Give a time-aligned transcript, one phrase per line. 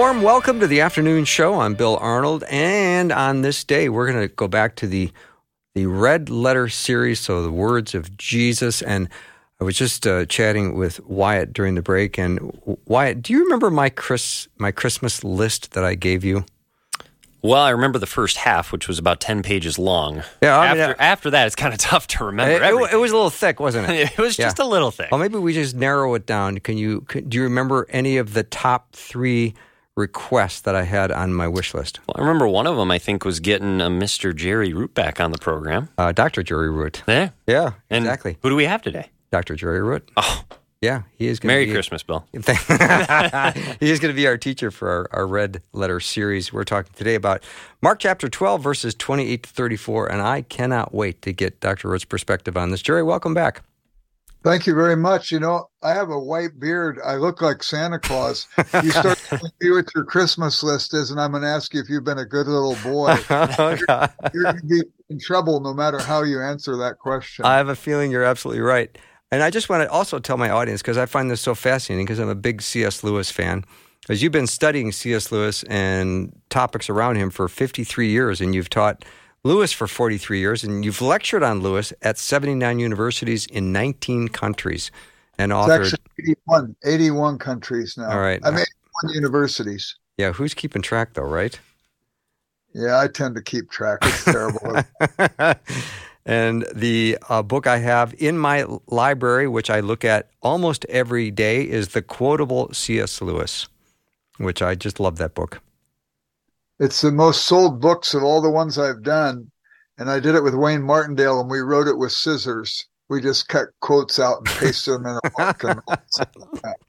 [0.00, 1.60] Warm welcome to the afternoon show.
[1.60, 5.12] I'm Bill Arnold, and on this day, we're going to go back to the
[5.74, 8.80] the red letter series, so the words of Jesus.
[8.80, 9.10] And
[9.60, 13.70] I was just uh, chatting with Wyatt during the break, and Wyatt, do you remember
[13.70, 16.46] my Chris my Christmas list that I gave you?
[17.42, 20.22] Well, I remember the first half, which was about ten pages long.
[20.42, 22.64] Yeah, I after mean, uh, after that, it's kind of tough to remember.
[22.64, 24.12] It, it, was a little thick, wasn't it?
[24.12, 24.64] it was just Yeah.
[24.64, 25.08] a little thing.
[25.12, 26.56] Well, maybe we just narrow it down.
[26.60, 27.02] Can you?
[27.02, 29.52] Can, do you remember any of the top three
[29.96, 32.00] requests that I had on my wish list?
[32.06, 32.90] Well, I remember one of them.
[32.90, 34.34] I think was getting a Mr.
[34.34, 35.88] Jerry Root back on the program.
[35.98, 36.42] Uh, Dr.
[36.42, 37.02] Jerry Root.
[37.06, 38.38] Yeah, Yeah, and exactly.
[38.42, 39.10] Who do we have today?
[39.30, 39.54] Dr.
[39.54, 40.10] Jerry Root.
[40.16, 40.44] Oh,
[40.80, 41.38] Yeah, he is.
[41.38, 42.26] Gonna Merry be, Christmas, Bill.
[42.32, 42.40] he
[43.90, 46.52] is going to be our teacher for our, our red letter series.
[46.52, 47.42] We're talking today about
[47.82, 50.10] Mark chapter 12, verses 28 to 34.
[50.10, 51.88] And I cannot wait to get Dr.
[51.88, 52.80] Root's perspective on this.
[52.82, 53.62] Jerry, welcome back.
[54.42, 55.30] Thank you very much.
[55.30, 56.98] You know, I have a white beard.
[57.04, 58.46] I look like Santa Claus.
[58.82, 61.80] You start telling me what your Christmas list is, and I'm going to ask you
[61.80, 63.16] if you've been a good little boy.
[63.30, 64.12] Oh, God.
[64.32, 67.44] You're going to be in trouble no matter how you answer that question.
[67.44, 68.96] I have a feeling you're absolutely right.
[69.30, 72.06] And I just want to also tell my audience, because I find this so fascinating,
[72.06, 73.04] because I'm a big C.S.
[73.04, 73.64] Lewis fan.
[74.08, 75.30] As you've been studying C.S.
[75.30, 79.04] Lewis and topics around him for 53 years, and you've taught
[79.42, 84.90] Lewis for 43 years, and you've lectured on Lewis at 79 universities in 19 countries
[85.38, 85.86] and authored.
[85.86, 88.10] actually 81, 81 countries now.
[88.10, 88.40] All right.
[88.44, 88.66] I mean,
[89.02, 89.96] 81 universities.
[90.18, 91.58] yeah, who's keeping track, though, right?
[92.74, 93.98] Yeah, I tend to keep track.
[94.02, 94.82] It's terrible.
[96.26, 101.30] and the uh, book I have in my library, which I look at almost every
[101.30, 103.22] day, is The Quotable C.S.
[103.22, 103.68] Lewis,
[104.36, 105.60] which I just love that book.
[106.80, 109.50] It's the most sold books of all the ones I've done.
[109.98, 112.86] And I did it with Wayne Martindale, and we wrote it with scissors.
[113.10, 115.62] We just cut quotes out and pasted them in a book.
[115.64, 115.80] And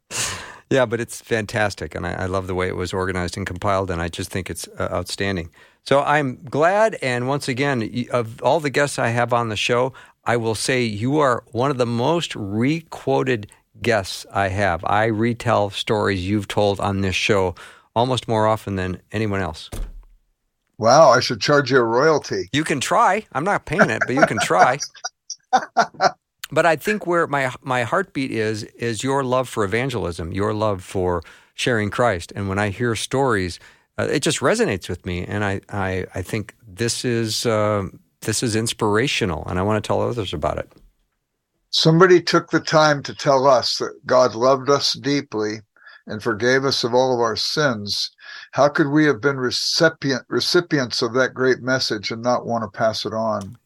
[0.72, 3.91] Yeah, but it's fantastic, and I, I love the way it was organized and compiled,
[3.91, 5.50] and I just think it's uh, outstanding.
[5.84, 9.91] So I'm glad, and once again, of all the guests I have on the show,
[10.23, 14.85] I will say you are one of the most requoted guests I have.
[14.85, 17.53] I retell stories you've told on this show
[17.96, 19.69] almost more often than anyone else.
[20.78, 22.50] wow, I should charge you a royalty.
[22.53, 23.25] You can try.
[23.34, 24.79] I'm not paying it, but you can try.
[26.52, 30.84] but I think where my my heartbeat is is your love for evangelism, your love
[30.84, 31.22] for
[31.53, 32.31] sharing Christ.
[32.35, 33.59] And when I hear stories,
[33.97, 35.25] uh, it just resonates with me.
[35.25, 37.84] And I I, I think this is uh,
[38.22, 40.72] this is inspirational, and I want to tell others about it.
[41.69, 45.62] Somebody took the time to tell us that God loved us deeply
[46.08, 48.12] and forgave us of all of our sins.
[48.52, 52.78] How could we have been recipient recipients of that great message and not want to
[52.78, 53.58] pass it on?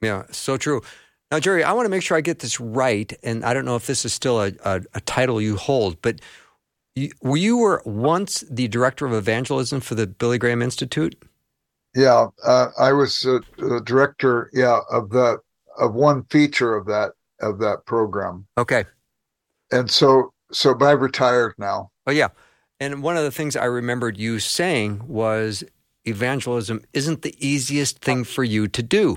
[0.00, 0.82] Yeah, so true.
[1.30, 3.76] Now, Jerry, I want to make sure I get this right, and I don't know
[3.76, 6.20] if this is still a, a, a title you hold, but
[6.94, 11.16] you, you were once the director of evangelism for the Billy Graham Institute.
[11.94, 14.50] Yeah, uh, I was uh, the director.
[14.52, 15.38] Yeah, of the
[15.78, 18.84] of one feature of that of that program, Okay.
[19.72, 21.90] and so so but I've retired now.
[22.06, 22.28] Oh, yeah.
[22.80, 25.64] And one of the things I remembered you saying was
[26.04, 29.16] evangelism isn't the easiest thing for you to do.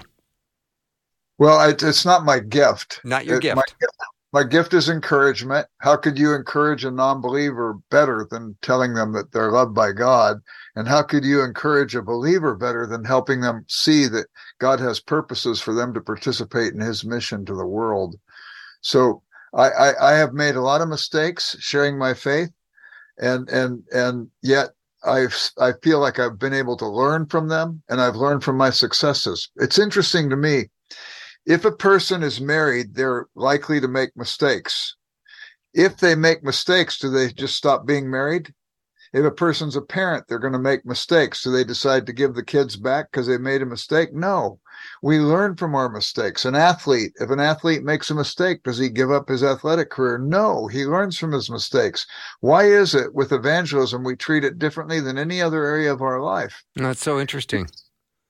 [1.37, 3.01] Well, it's not my gift.
[3.03, 3.57] Not your It- gift.
[3.57, 3.63] My,
[4.33, 5.67] my gift is encouragement.
[5.79, 10.41] How could you encourage a non-believer better than telling them that they're loved by God?
[10.75, 14.27] And how could you encourage a believer better than helping them see that
[14.59, 18.15] God has purposes for them to participate in His mission to the world?
[18.81, 22.51] So I, I, I have made a lot of mistakes sharing my faith,
[23.17, 24.69] and and and yet
[25.03, 25.27] I
[25.59, 28.69] I feel like I've been able to learn from them, and I've learned from my
[28.69, 29.49] successes.
[29.55, 30.69] It's interesting to me
[31.47, 34.97] if a person is married, they're likely to make mistakes.
[35.73, 38.53] If they make mistakes, do they just stop being married?
[39.13, 41.43] If a person's a parent, they're going to make mistakes.
[41.43, 44.13] Do they decide to give the kids back because they made a mistake?
[44.13, 44.59] No.
[45.01, 46.45] We learn from our mistakes.
[46.45, 50.17] An athlete, if an athlete makes a mistake, does he give up his athletic career?
[50.17, 52.05] No, he learns from his mistakes.
[52.41, 56.21] Why is it with evangelism we treat it differently than any other area of our
[56.21, 56.63] life?
[56.75, 57.67] That's so interesting.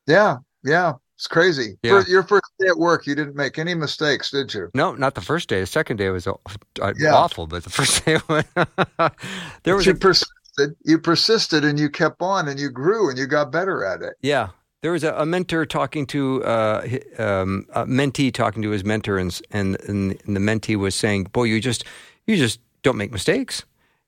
[0.05, 0.93] Yeah, yeah.
[1.17, 1.79] It's crazy.
[1.81, 2.03] Yeah.
[2.03, 4.69] For your first day at work, you didn't make any mistakes, did you?
[4.75, 5.59] No, not the first day.
[5.61, 6.33] The second day was uh,
[6.95, 7.15] Yeah.
[7.15, 8.43] awful, but the first day was,
[9.63, 9.95] there was a,
[10.57, 10.77] persisted.
[10.83, 14.13] You persisted, and you kept on, and you grew, and you got better at it.
[14.21, 14.49] yeah.
[14.83, 16.87] There was a, a mentor talking to uh,
[17.17, 21.45] um, a mentee talking to his mentor, and, and and the mentee was saying, "Boy,
[21.45, 21.83] you just
[22.27, 23.65] you just don't make mistakes."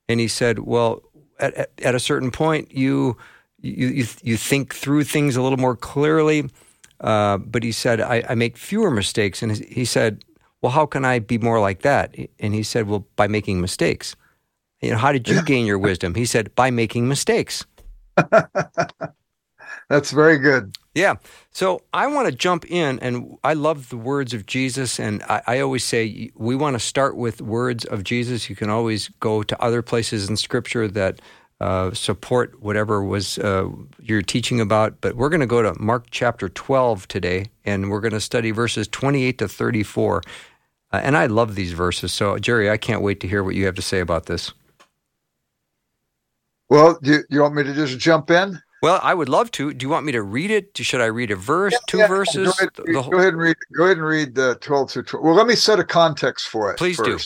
[0.07, 1.01] And he said, "Well,
[1.39, 3.17] at, at, at a certain point, you
[3.59, 6.49] you you, you think through things a little more clearly."
[7.01, 9.41] Uh, but he said, I, I make fewer mistakes.
[9.41, 10.23] And he said,
[10.61, 12.15] Well, how can I be more like that?
[12.39, 14.15] And he said, Well, by making mistakes.
[14.81, 16.15] You know, how did you gain your wisdom?
[16.15, 17.65] He said, By making mistakes.
[19.89, 20.75] That's very good.
[20.93, 21.15] Yeah.
[21.51, 24.99] So I want to jump in, and I love the words of Jesus.
[24.99, 28.49] And I, I always say we want to start with words of Jesus.
[28.49, 31.21] You can always go to other places in Scripture that
[31.59, 33.67] uh, support whatever was uh,
[33.99, 35.01] you're teaching about.
[35.01, 38.51] But we're going to go to Mark chapter 12 today, and we're going to study
[38.51, 40.21] verses 28 to 34.
[40.91, 42.13] Uh, and I love these verses.
[42.13, 44.53] So, Jerry, I can't wait to hear what you have to say about this.
[46.69, 48.60] Well, do you, want me to just jump in?
[48.81, 49.74] Well, I would love to.
[49.74, 50.77] Do you want me to read it?
[50.77, 52.48] Should I read a verse, two Yeah, verses?
[52.48, 53.56] Go ahead, The- the whole- go ahead and read.
[53.75, 55.25] Go ahead and read the twelve through twelve.
[55.25, 56.77] Well, let me set a context for it.
[56.77, 57.18] Please do.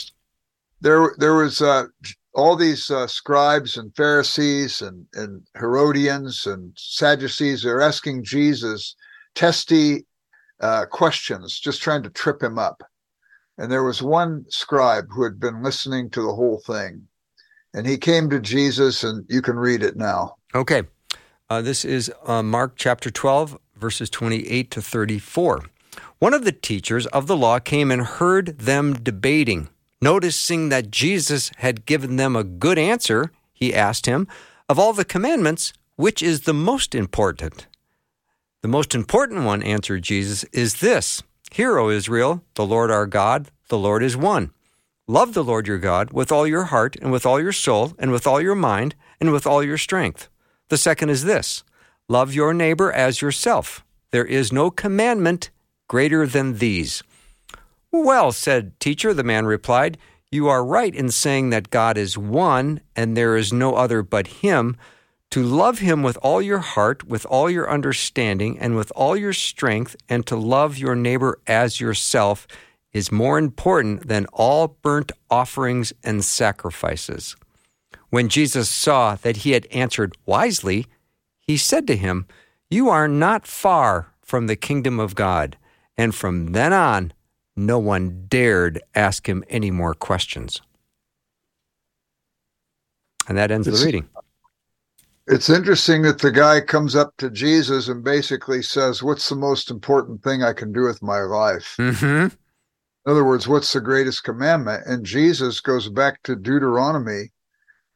[0.81, 1.85] There, there was uh,
[2.33, 7.63] all these uh, scribes and Pharisees and and Herodians and Sadducees.
[7.63, 8.95] They're asking Jesus
[9.35, 10.05] testy
[10.61, 12.81] uh, questions, just trying to trip him up.
[13.57, 17.07] And there was one scribe who had been listening to the whole thing,
[17.73, 20.35] and he came to Jesus, and you can read it now.
[20.53, 20.83] Okay.
[21.49, 25.63] Uh, this is uh, Mark chapter 12, verses 28 to 34.
[26.19, 29.69] One of the teachers of the law came and heard them debating.
[30.01, 34.27] Noticing that Jesus had given them a good answer, he asked him,
[34.67, 37.67] Of all the commandments, which is the most important?
[38.61, 43.51] The most important one, answered Jesus, is this Hear, O Israel, the Lord our God,
[43.67, 44.51] the Lord is one.
[45.07, 48.09] Love the Lord your God with all your heart, and with all your soul, and
[48.09, 50.29] with all your mind, and with all your strength.
[50.69, 51.65] The second is this
[52.07, 53.83] love your neighbor as yourself.
[54.11, 55.49] There is no commandment
[55.89, 57.03] greater than these.
[57.91, 59.97] Well, said teacher, the man replied,
[60.31, 64.27] You are right in saying that God is one, and there is no other but
[64.27, 64.77] Him.
[65.31, 69.33] To love Him with all your heart, with all your understanding, and with all your
[69.33, 72.47] strength, and to love your neighbor as yourself
[72.93, 77.35] is more important than all burnt offerings and sacrifices.
[78.09, 80.85] When Jesus saw that he had answered wisely,
[81.39, 82.27] he said to him,
[82.69, 85.57] You are not far from the kingdom of God.
[85.97, 87.13] And from then on,
[87.55, 90.61] no one dared ask him any more questions.
[93.27, 94.07] And that ends the reading.
[95.27, 99.71] It's interesting that the guy comes up to Jesus and basically says, What's the most
[99.71, 101.75] important thing I can do with my life?
[101.79, 102.35] Mm-hmm.
[103.05, 104.83] In other words, what's the greatest commandment?
[104.85, 107.31] And Jesus goes back to Deuteronomy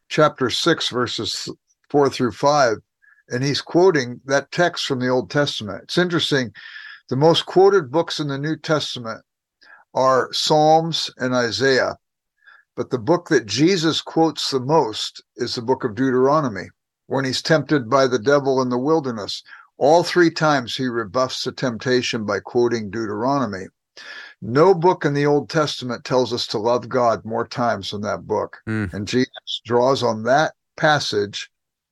[0.09, 1.49] chapter 6, verses
[1.89, 2.77] 4 through 5,
[3.29, 5.83] and he's quoting that text from the Old Testament.
[5.83, 6.51] It's interesting.
[7.09, 9.23] The most quoted books in the New Testament
[9.93, 11.97] are Psalms and Isaiah,
[12.75, 16.67] but the book that Jesus quotes the most is the book of Deuteronomy
[17.07, 19.41] when he's tempted by the devil in the wilderness.
[19.77, 23.67] All three times he rebuffs the temptation by quoting Deuteronomy.
[24.41, 28.27] No book in the Old Testament tells us to love God more times than that
[28.27, 28.57] book.
[28.67, 28.93] Mm.
[28.93, 31.49] And Jesus draws on that passage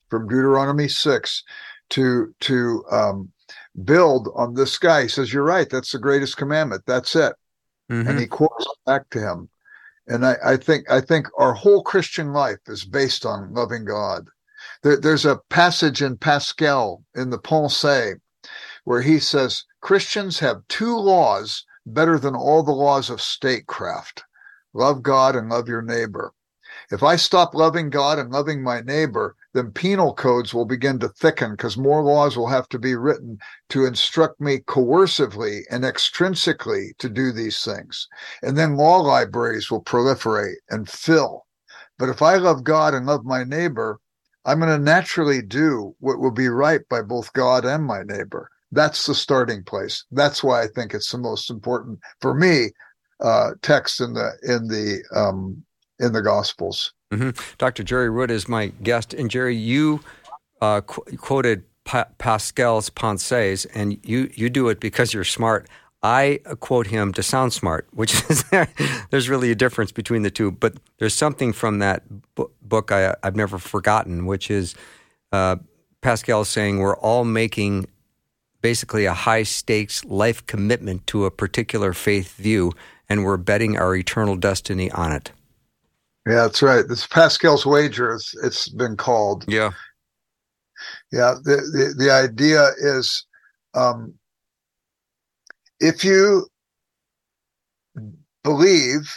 [0.09, 1.43] from Deuteronomy 6
[1.89, 3.31] to to um,
[3.83, 5.03] build on this guy.
[5.03, 6.83] He says, You're right, that's the greatest commandment.
[6.85, 7.33] That's it.
[7.91, 8.07] Mm-hmm.
[8.07, 9.49] And he quotes back to him.
[10.07, 14.27] And I, I think I think our whole Christian life is based on loving God.
[14.83, 18.19] There, there's a passage in Pascal in the Pensées
[18.83, 24.23] where he says Christians have two laws better than all the laws of statecraft
[24.73, 26.33] love God and love your neighbor.
[26.91, 31.09] If I stop loving God and loving my neighbor, then penal codes will begin to
[31.09, 33.39] thicken because more laws will have to be written
[33.69, 38.07] to instruct me coercively and extrinsically to do these things.
[38.43, 41.45] And then law libraries will proliferate and fill.
[41.97, 43.99] But if I love God and love my neighbor,
[44.43, 48.51] I'm going to naturally do what will be right by both God and my neighbor.
[48.71, 50.03] That's the starting place.
[50.11, 52.71] That's why I think it's the most important for me
[53.21, 55.63] uh, text in the in the um,
[55.99, 56.93] in the Gospels.
[57.57, 57.83] Dr.
[57.83, 59.13] Jerry Root is my guest.
[59.13, 60.01] And Jerry, you
[60.61, 65.67] uh, qu- quoted pa- Pascal's Pensées, and you, you do it because you're smart.
[66.03, 68.43] I quote him to sound smart, which is
[69.09, 70.51] there's really a difference between the two.
[70.51, 72.03] But there's something from that
[72.61, 74.75] book I, I've never forgotten, which is
[75.31, 75.57] uh,
[76.01, 77.87] Pascal saying we're all making
[78.65, 82.73] basically a high stakes life commitment to a particular faith view,
[83.07, 85.31] and we're betting our eternal destiny on it.
[86.25, 86.83] Yeah, that's right.
[86.87, 89.45] This Pascal's wager, it's, it's been called.
[89.47, 89.69] Yeah.
[91.11, 91.35] Yeah.
[91.43, 93.23] The, the, the idea is
[93.75, 94.15] um,
[95.79, 96.47] if you
[98.43, 99.15] believe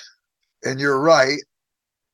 [0.63, 1.41] and you're right,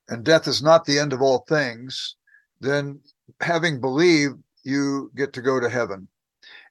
[0.08, 2.14] and death is not the end of all things,
[2.60, 3.00] then
[3.40, 6.06] having believed, you get to go to heaven.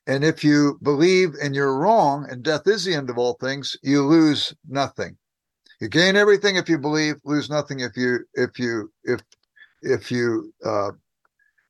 [0.07, 3.77] And if you believe and you're wrong, and death is the end of all things,
[3.83, 5.17] you lose nothing.
[5.79, 9.21] You gain everything if you believe, lose nothing if you if you if
[9.81, 10.91] if you uh,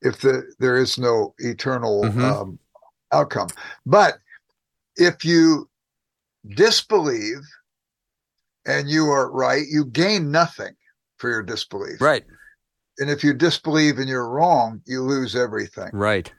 [0.01, 2.23] if the there is no eternal mm-hmm.
[2.23, 2.59] um,
[3.11, 3.49] outcome.
[3.85, 4.17] But
[4.97, 5.69] if you
[6.55, 7.41] disbelieve
[8.65, 10.75] and you are right, you gain nothing
[11.17, 12.01] for your disbelief.
[12.01, 12.23] Right.
[12.99, 15.89] And if you disbelieve and you're wrong, you lose everything.
[15.93, 16.31] Right.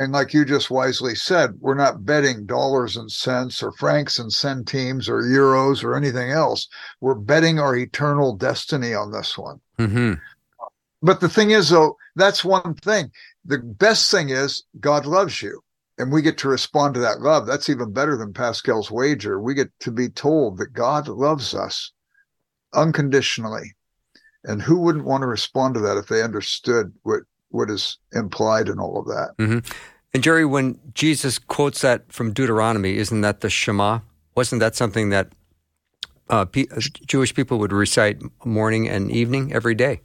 [0.00, 4.32] And like you just wisely said, we're not betting dollars and cents or francs and
[4.32, 6.68] centimes or euros or anything else.
[7.00, 9.60] We're betting our eternal destiny on this one.
[9.78, 10.14] Mm-hmm.
[11.02, 13.10] But the thing is, though, that's one thing.
[13.44, 15.62] The best thing is God loves you
[15.98, 17.46] and we get to respond to that love.
[17.46, 19.40] That's even better than Pascal's wager.
[19.40, 21.92] We get to be told that God loves us
[22.72, 23.74] unconditionally.
[24.44, 28.68] And who wouldn't want to respond to that if they understood what what is implied
[28.68, 29.34] in all of that?
[29.38, 29.58] Mm-hmm.
[30.14, 34.00] And Jerry, when Jesus quotes that from Deuteronomy, isn't that the Shema?
[34.34, 35.32] Wasn't that something that
[36.30, 36.46] uh,
[37.06, 40.00] Jewish people would recite morning and evening every day?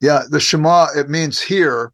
[0.00, 1.92] Yeah, the Shema it means here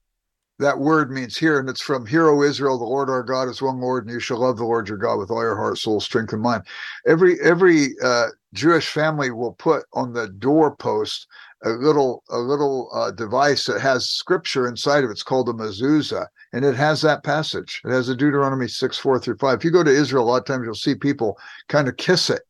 [0.59, 3.61] that word means here, and it's from Hear, O Israel, the Lord our God is
[3.61, 6.01] one Lord, and you shall love the Lord your God with all your heart, soul,
[6.01, 6.63] strength, and mind.
[7.07, 11.27] Every every uh, Jewish family will put on the doorpost
[11.65, 15.13] a little a little uh, device that has scripture inside of it.
[15.13, 17.81] It's called a mezuzah, and it has that passage.
[17.85, 19.59] It has a Deuteronomy six four through five.
[19.59, 22.31] If you go to Israel, a lot of times you'll see people kind of kiss
[22.31, 22.43] it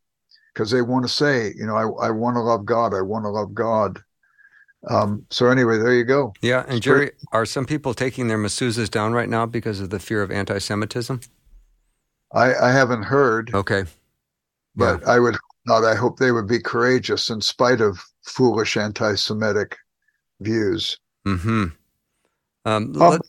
[0.53, 2.95] because they want to say, you know, I, I want to love God.
[2.95, 4.01] I want to love God.
[4.89, 6.33] Um, so anyway, there you go.
[6.43, 9.99] Yeah, and Jerry, are some people taking their mezuzahs down right now because of the
[9.99, 11.21] fear of anti-Semitism?
[12.33, 13.53] I, I haven't heard.
[13.55, 13.85] Okay,
[14.75, 15.11] but yeah.
[15.11, 15.37] I would
[15.67, 15.85] not.
[15.85, 19.77] I hope they would be courageous in spite of foolish anti-Semitic
[20.41, 20.99] views.
[21.25, 21.67] Hmm.
[22.65, 23.21] Um, um,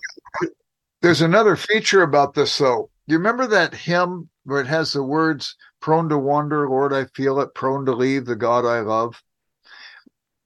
[1.02, 2.90] there's another feature about this, though.
[3.06, 7.40] You remember that hymn where it has the words "Prone to wander, Lord, I feel
[7.40, 9.22] it; prone to leave the God I love."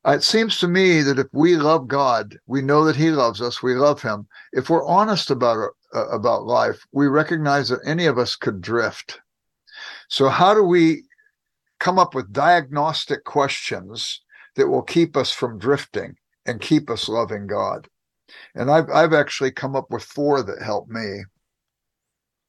[0.05, 3.61] It seems to me that if we love God, we know that He loves us.
[3.61, 4.27] We love Him.
[4.51, 9.21] If we're honest about uh, about life, we recognize that any of us could drift.
[10.09, 11.03] So, how do we
[11.81, 14.21] come up with diagnostic questions
[14.55, 17.89] that will keep us from drifting and keep us loving God?
[18.55, 21.23] And I've I've actually come up with four that help me.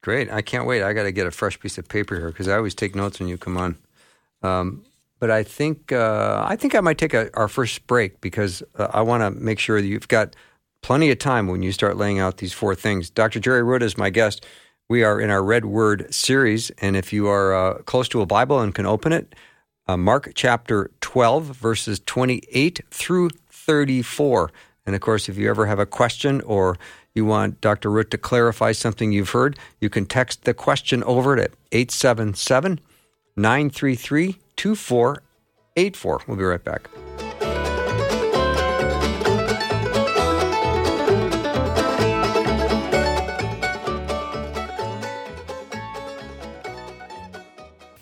[0.04, 0.30] Great!
[0.30, 0.84] I can't wait.
[0.84, 3.18] I got to get a fresh piece of paper here because I always take notes
[3.18, 3.78] when you come on.
[4.42, 4.84] Um,
[5.18, 8.88] but I think uh, I think I might take a, our first break because uh,
[8.92, 10.36] I want to make sure that you've got
[10.82, 13.08] plenty of time when you start laying out these four things.
[13.08, 13.40] Dr.
[13.40, 14.44] Jerry Root is my guest.
[14.92, 18.26] We are in our Red Word series, and if you are uh, close to a
[18.26, 19.34] Bible and can open it,
[19.88, 24.52] uh, Mark chapter 12, verses 28 through 34.
[24.84, 26.76] And of course, if you ever have a question or
[27.14, 27.90] you want Dr.
[27.90, 32.78] Root to clarify something you've heard, you can text the question over at 877
[33.34, 36.20] 933 2484.
[36.26, 36.90] We'll be right back.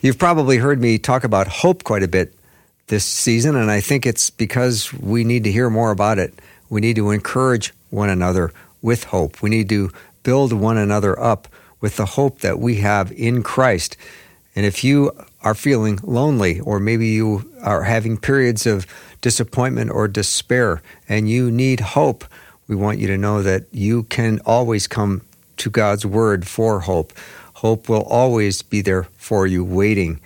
[0.03, 2.35] You've probably heard me talk about hope quite a bit
[2.87, 6.33] this season, and I think it's because we need to hear more about it.
[6.71, 9.43] We need to encourage one another with hope.
[9.43, 9.91] We need to
[10.23, 11.49] build one another up
[11.83, 13.99] with the hope that we have in Christ.
[14.57, 18.87] And if you are feeling lonely, or maybe you are having periods of
[19.21, 20.81] disappointment or despair,
[21.11, 22.25] and you need hope,
[22.69, 25.21] we want you to know that you can always come
[25.59, 27.13] to God's Word for hope.
[27.61, 30.19] Hope will always be there for you, waiting.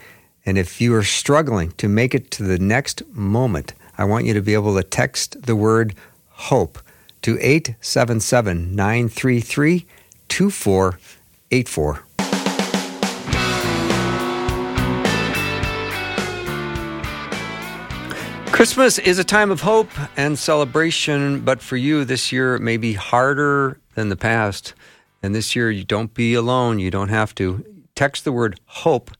[0.46, 4.34] And if you are struggling to make it to the next moment, I want you
[4.34, 5.96] to be able to text the word
[6.28, 6.78] hope
[7.22, 9.84] to 877 933
[10.28, 12.04] 2484.
[18.52, 22.92] Christmas is a time of hope and celebration, but for you this year may be
[22.92, 24.74] harder than the past.
[25.25, 26.78] And this year you don't be alone.
[26.78, 27.64] You don't have to.
[27.97, 29.11] Text the word hope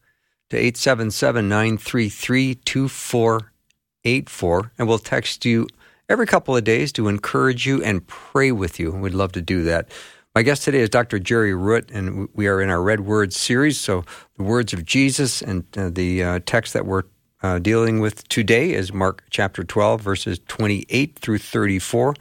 [0.51, 5.67] to 877 933 2484, and we'll text you
[6.11, 8.91] every couple of days to encourage you and pray with you.
[8.91, 9.89] We'd love to do that.
[10.35, 11.19] My guest today is Dr.
[11.19, 13.81] Jerry Root, and we are in our Red Words series.
[13.81, 14.05] So,
[14.37, 17.05] the words of Jesus and uh, the uh, text that we're
[17.43, 22.15] uh, dealing with today is Mark chapter 12, verses 28 through 34,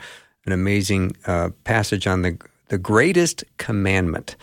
[0.46, 2.38] an amazing uh, passage on the,
[2.74, 4.36] the greatest commandment.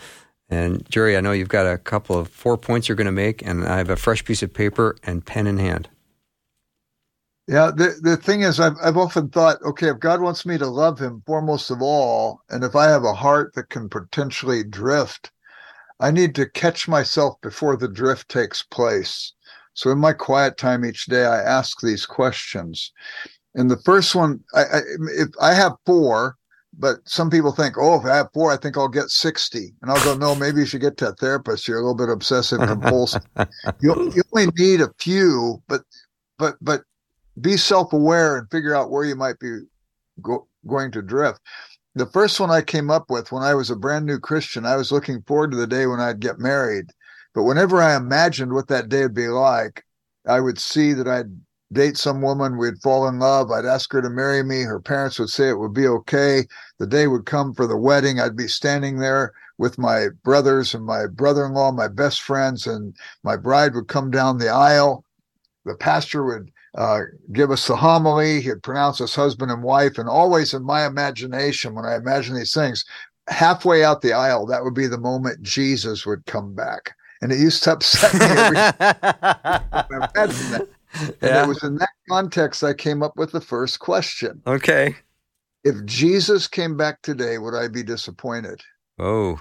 [0.49, 3.45] And, Jerry, I know you've got a couple of four points you're going to make,
[3.45, 5.89] and I have a fresh piece of paper and pen in hand.
[7.45, 10.65] Yeah, the, the thing is, I've, I've often thought, okay, if God wants me to
[10.65, 15.29] love him foremost of all, and if I have a heart that can potentially drift,
[15.99, 19.33] I need to catch myself before the drift takes place.
[19.73, 22.93] So in my quiet time each day, I ask these questions.
[23.55, 24.79] And the first one, I, I,
[25.17, 26.37] if I have four,
[26.77, 29.73] but some people think, oh, if I have four, I think I'll get 60.
[29.81, 31.67] And I'll go, no, maybe you should get to a therapist.
[31.67, 33.23] You're a little bit obsessive compulsive.
[33.81, 35.81] you, you only need a few, but,
[36.37, 36.83] but, but
[37.39, 39.59] be self-aware and figure out where you might be
[40.21, 41.39] go, going to drift.
[41.95, 44.77] The first one I came up with when I was a brand new Christian, I
[44.77, 46.85] was looking forward to the day when I'd get married.
[47.33, 49.83] But whenever I imagined what that day would be like,
[50.25, 51.37] I would see that I'd
[51.71, 55.19] date some woman, we'd fall in love, I'd ask her to marry me, her parents
[55.19, 56.45] would say it would be okay.
[56.79, 60.85] The day would come for the wedding, I'd be standing there with my brothers and
[60.85, 65.05] my brother-in-law, my best friends, and my bride would come down the aisle.
[65.65, 67.01] The pastor would uh,
[67.31, 68.41] give us the homily.
[68.41, 69.97] He'd pronounce us husband and wife.
[69.97, 72.85] And always in my imagination, when I imagine these things,
[73.27, 76.95] halfway out the aisle, that would be the moment Jesus would come back.
[77.21, 78.55] And it used to upset me every
[80.49, 80.67] that.
[80.93, 81.43] And yeah.
[81.43, 84.41] it was in that context I came up with the first question.
[84.45, 84.95] Okay.
[85.63, 88.61] If Jesus came back today, would I be disappointed?
[88.99, 89.39] Oh.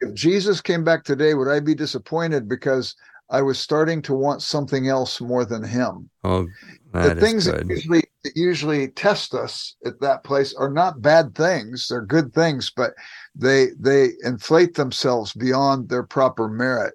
[0.00, 2.94] If Jesus came back today, would I be disappointed because
[3.32, 6.10] I was starting to want something else more than him.
[6.22, 6.46] Oh,
[6.92, 11.88] the things that usually that usually test us at that place are not bad things;
[11.88, 12.92] they're good things, but
[13.34, 16.94] they they inflate themselves beyond their proper merit.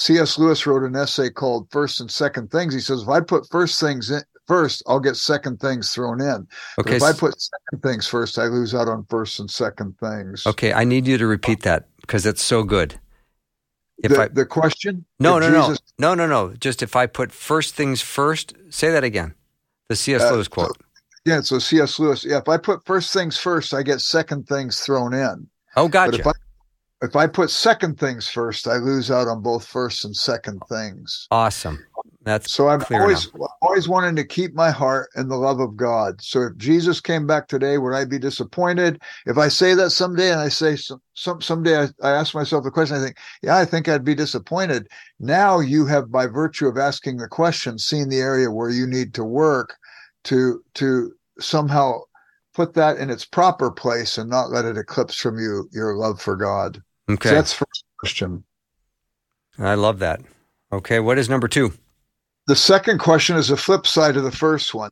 [0.00, 0.38] C.S.
[0.38, 2.72] Lewis wrote an essay called First and Second Things.
[2.72, 6.48] He says, if I put first things in first, I'll get second things thrown in.
[6.78, 6.92] Okay.
[6.92, 10.46] But if I put second things first, I lose out on first and second things.
[10.46, 12.98] Okay, I need you to repeat that because it's so good.
[14.02, 15.04] If the, I, the question?
[15.18, 16.54] No, no, Jesus, no, no, no, no.
[16.54, 19.34] Just if I put first things first, say that again.
[19.90, 20.22] The C.S.
[20.22, 20.78] Uh, Lewis quote.
[20.78, 20.84] So,
[21.26, 21.98] yeah, so C.S.
[21.98, 22.24] Lewis.
[22.24, 25.46] Yeah, if I put first things first, I get second things thrown in.
[25.76, 26.12] Oh, gotcha.
[26.12, 26.32] But if I,
[27.02, 31.26] if I put second things first, I lose out on both first and second things.
[31.30, 31.84] Awesome.
[32.22, 33.50] That's so I'm always enough.
[33.62, 36.20] always wanting to keep my heart in the love of God.
[36.20, 39.00] So if Jesus came back today, would I be disappointed?
[39.24, 42.64] If I say that someday and I say some, some someday I, I ask myself
[42.64, 44.88] the question, I think, yeah, I think I'd be disappointed.
[45.18, 49.14] Now you have, by virtue of asking the question, seen the area where you need
[49.14, 49.76] to work
[50.24, 52.00] to to somehow
[52.52, 56.20] put that in its proper place and not let it eclipse from you your love
[56.20, 56.82] for God.
[57.14, 58.44] Okay, so that's first question.
[59.58, 60.20] I love that.
[60.72, 61.72] Okay, what is number two?
[62.46, 64.90] The second question is a flip side of the first one.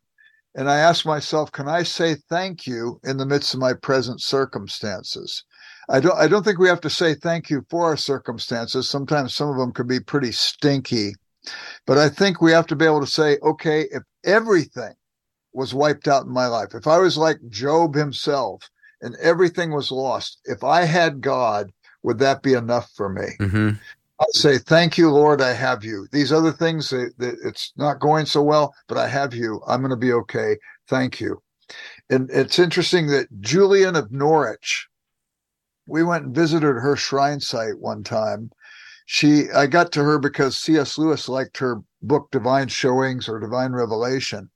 [0.54, 4.20] And I ask myself, can I say thank you in the midst of my present
[4.20, 5.44] circumstances?
[5.88, 8.88] I don't I don't think we have to say thank you for our circumstances.
[8.90, 11.14] Sometimes some of them could be pretty stinky.
[11.87, 14.94] But I think we have to be able to say, okay, if everything
[15.52, 18.68] was wiped out in my life, if I was like Job himself
[19.00, 21.70] and everything was lost, if I had God,
[22.02, 23.26] would that be enough for me?
[23.40, 23.70] Mm-hmm.
[24.20, 26.08] I say, thank you, Lord, I have you.
[26.11, 29.62] These other things, it's not going so well, but I have you.
[29.66, 30.56] I'm going to be okay.
[30.88, 31.40] Thank you.
[32.11, 34.88] And it's interesting that Julian of Norwich,
[35.87, 38.50] we went and visited her shrine site one time.
[39.06, 40.98] She, I got to her because C.S.
[40.98, 44.50] Lewis liked her book, Divine Showings or Divine Revelation.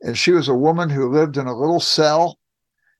[0.00, 2.38] And she was a woman who lived in a little cell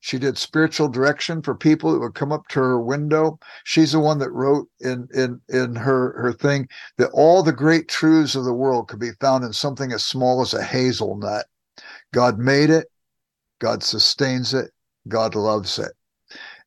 [0.04, 3.38] she did spiritual direction for people that would come up to her window.
[3.64, 7.88] She's the one that wrote in in in her her thing that all the great
[7.88, 11.46] truths of the world could be found in something as small as a hazelnut.
[12.12, 12.88] God made it.
[13.60, 14.72] God sustains it.
[15.08, 15.92] God loves it.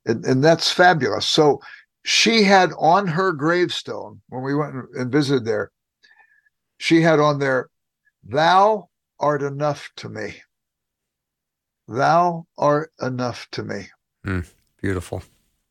[0.08, 1.28] And, and that's fabulous.
[1.28, 1.62] So
[2.04, 5.69] she had on her gravestone when we went and visited there,
[6.80, 7.69] she had on there,
[8.23, 10.41] Thou art enough to me.
[11.88, 13.88] Thou art enough to me.
[14.26, 14.50] Mm,
[14.82, 15.23] beautiful.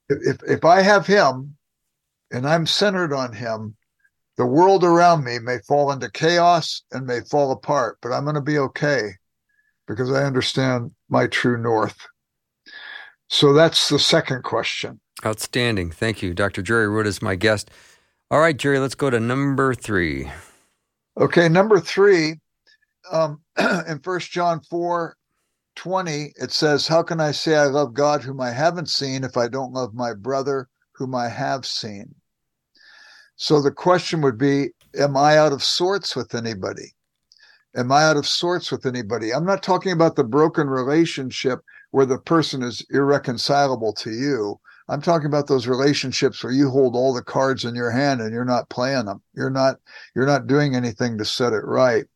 [0.09, 1.57] If, if I have him
[2.31, 3.77] and I'm centered on him,
[4.37, 8.35] the world around me may fall into chaos and may fall apart, but I'm going
[8.35, 9.13] to be okay
[9.87, 11.99] because I understand my true north.
[13.29, 15.01] So that's the second question.
[15.25, 15.91] Outstanding.
[15.91, 16.35] Thank you.
[16.35, 16.63] Dr.
[16.63, 17.71] Jerry Root is my guest.
[18.31, 20.31] All right, Jerry, let's go to number three.
[21.19, 22.41] Okay, number three,
[23.11, 23.41] um,
[23.89, 25.17] in First John 4
[25.77, 29.37] 20, it says, How can I say I love God whom I haven't seen if
[29.37, 32.15] I don't love my brother whom I have seen.
[33.37, 36.95] So the question would be Am I out of sorts with anybody?
[37.77, 39.35] Am I out of sorts with anybody?
[39.35, 41.61] I'm not talking about the broken relationship
[41.91, 44.59] where the person is irreconcilable to you.
[44.89, 48.33] I'm talking about those relationships where you hold all the cards in your hand and
[48.33, 49.21] you're not playing them.
[49.35, 49.77] You're not
[50.15, 52.07] you're not doing anything to set it right.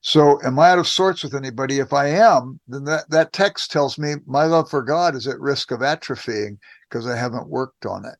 [0.00, 1.80] So am I out of sorts with anybody?
[1.80, 5.40] If I am, then that, that text tells me my love for God is at
[5.40, 6.58] risk of atrophying
[6.88, 8.14] because I haven't worked on it.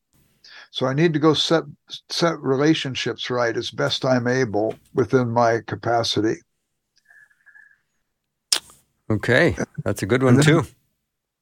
[0.71, 1.64] So I need to go set
[2.11, 6.37] set relationships right as best I'm able within my capacity.
[9.11, 10.69] Okay, that's a good one and then, too.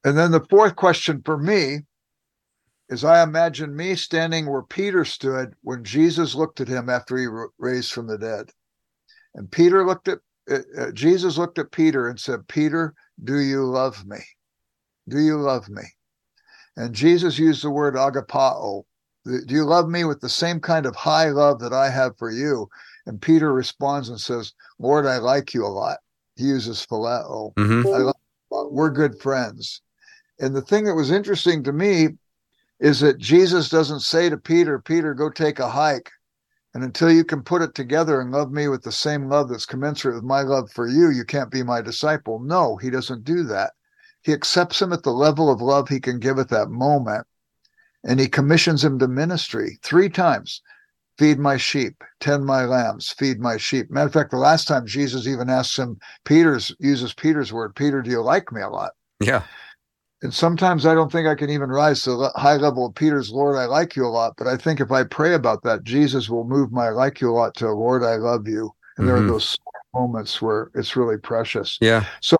[0.05, 1.79] And then the fourth question for me
[2.89, 7.27] is I imagine me standing where Peter stood when Jesus looked at him after he
[7.57, 8.49] raised from the dead.
[9.35, 13.65] And Peter looked at uh, uh, Jesus looked at Peter and said, Peter, do you
[13.65, 14.19] love me?
[15.09, 15.83] Do you love me?
[16.75, 18.83] And Jesus used the word agapao.
[19.25, 22.31] Do you love me with the same kind of high love that I have for
[22.31, 22.69] you?
[23.05, 25.97] And Peter responds and says, Lord, I like you a lot.
[26.35, 27.53] He uses phileo.
[27.55, 28.11] Mm-hmm.
[28.49, 29.81] we're good friends.
[30.39, 32.09] And the thing that was interesting to me
[32.79, 36.11] is that Jesus doesn't say to Peter, Peter, go take a hike.
[36.73, 39.65] And until you can put it together and love me with the same love that's
[39.65, 42.39] commensurate with my love for you, you can't be my disciple.
[42.39, 43.73] No, he doesn't do that.
[44.21, 47.25] He accepts him at the level of love he can give at that moment.
[48.03, 50.61] And he commissions him to ministry three times
[51.17, 53.89] feed my sheep, tend my lambs, feed my sheep.
[53.89, 58.03] Matter of fact, the last time Jesus even asks him, Peter's uses Peter's word, Peter,
[58.03, 58.91] do you like me a lot?
[59.19, 59.41] Yeah
[60.23, 63.31] and sometimes I don't think I can even rise to the high level of Peter's
[63.31, 64.33] Lord, I like you a lot.
[64.37, 67.33] But I think if I pray about that, Jesus will move my like you a
[67.33, 68.71] lot to Lord, I love you.
[68.97, 69.05] And mm-hmm.
[69.05, 69.29] there are mm-hmm.
[69.29, 69.57] those
[69.93, 71.77] moments where it's really precious.
[71.81, 72.05] Yeah.
[72.21, 72.37] So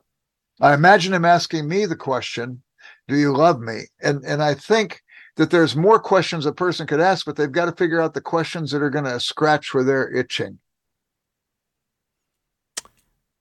[0.59, 2.63] I imagine him asking me the question,
[3.07, 3.81] Do you love me?
[4.01, 5.01] And and I think
[5.35, 8.21] that there's more questions a person could ask, but they've got to figure out the
[8.21, 10.57] questions that are going to scratch where they're itching.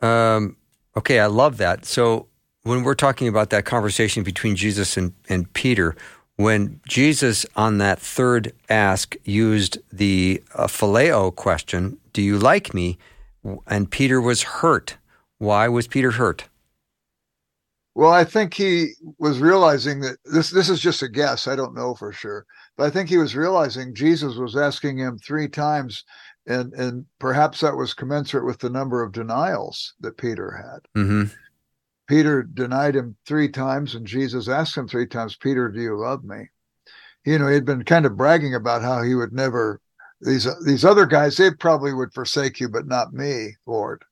[0.03, 0.59] Um,
[0.94, 1.87] okay, I love that.
[1.87, 2.29] So
[2.66, 5.94] when we're talking about that conversation between Jesus and, and Peter,
[6.35, 12.98] when Jesus on that third ask used the uh, phileo question, Do you like me?
[13.68, 14.96] And Peter was hurt.
[15.38, 16.48] Why was Peter hurt?
[17.94, 21.46] Well, I think he was realizing that this this is just a guess.
[21.46, 22.44] I don't know for sure.
[22.76, 26.05] But I think he was realizing Jesus was asking him three times,
[26.46, 31.00] and and perhaps that was commensurate with the number of denials that Peter had.
[31.00, 31.33] Mm-hmm.
[32.07, 36.25] Peter denied him three times, and Jesus asked him three times, Peter, do you love
[36.25, 36.49] me?
[37.25, 39.81] You know, he'd been kind of bragging about how he would never,
[40.21, 44.05] these, these other guys, they probably would forsake you, but not me, Lord.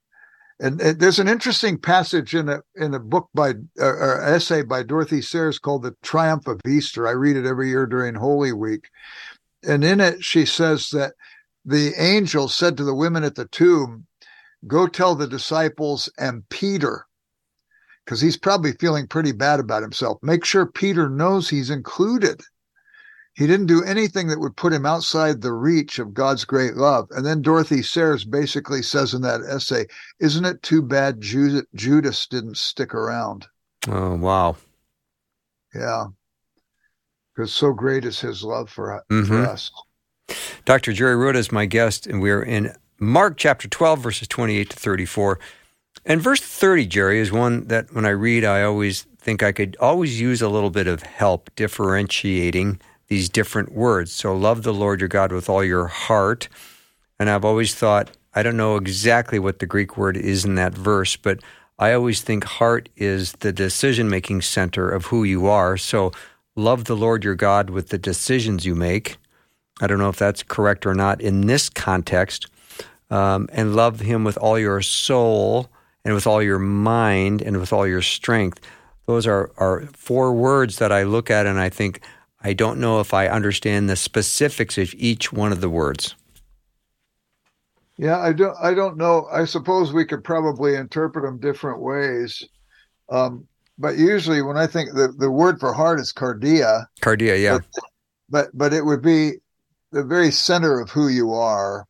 [0.61, 4.85] And, there's an interesting passage in a in a book by uh, or essay by
[4.85, 8.89] Dorothy Sayers called "The Triumph of Easter." I read it every year during Holy Week,
[9.65, 11.15] and in it she says that
[11.65, 14.07] the angel said to the women at the tomb,
[14.69, 17.07] "Go tell the disciples and Peter
[18.05, 20.19] because he's probably feeling pretty bad about himself.
[20.23, 22.41] Make sure Peter knows he's included.
[23.35, 27.09] He didn't do anything that would put him outside the reach of God's great love.
[27.11, 29.87] And then Dorothy Sayers basically says in that essay,
[30.21, 33.47] Isn't it too bad Judas didn't stick around?
[33.89, 34.57] Oh, wow.
[35.75, 36.07] Yeah.
[37.35, 39.27] Because so great is his love for, mm-hmm.
[39.27, 39.73] for us.
[40.65, 40.93] Dr.
[40.93, 45.41] Jerry Root is my guest, and we're in Mark chapter 12, verses 28 to 34.
[46.07, 49.77] And verse 30, Jerry, is one that when I read, I always think I could
[49.81, 54.13] always use a little bit of help differentiating these different words.
[54.13, 56.49] So, love the Lord your God with all your heart.
[57.19, 60.75] And I've always thought, I don't know exactly what the Greek word is in that
[60.75, 61.41] verse, but
[61.79, 65.79] I always think heart is the decision making center of who you are.
[65.79, 66.13] So,
[66.55, 69.17] love the Lord your God with the decisions you make.
[69.81, 72.47] I don't know if that's correct or not in this context.
[73.11, 75.71] Um, and love him with all your soul
[76.05, 78.61] and with all your mind and with all your strength.
[79.07, 82.01] Those are, are four words that I look at and I think,
[82.43, 86.15] I don't know if I understand the specifics of each one of the words.
[87.97, 88.57] Yeah, I don't.
[88.61, 89.29] I don't know.
[89.33, 92.43] I suppose we could probably interpret them different ways.
[93.09, 93.47] Um,
[93.79, 96.87] but usually, when I think the, the word for heart is cardia.
[97.01, 97.59] Cardia, yeah.
[97.59, 97.85] But,
[98.29, 99.35] but, but it would be
[99.93, 101.87] the very center of who you are,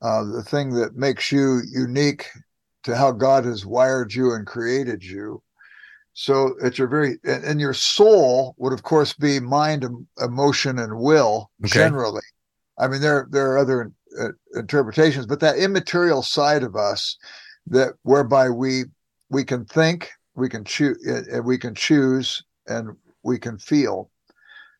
[0.00, 2.26] uh, the thing that makes you unique
[2.84, 5.42] to how God has wired you and created you.
[6.14, 9.86] So it's your very and, your soul would of course be mind,
[10.20, 11.74] emotion, and will okay.
[11.74, 12.22] generally.
[12.76, 17.16] I mean, there there are other uh, interpretations, but that immaterial side of us
[17.68, 18.84] that whereby we
[19.30, 24.10] we can think, we can choose, uh, we can choose, and we can feel.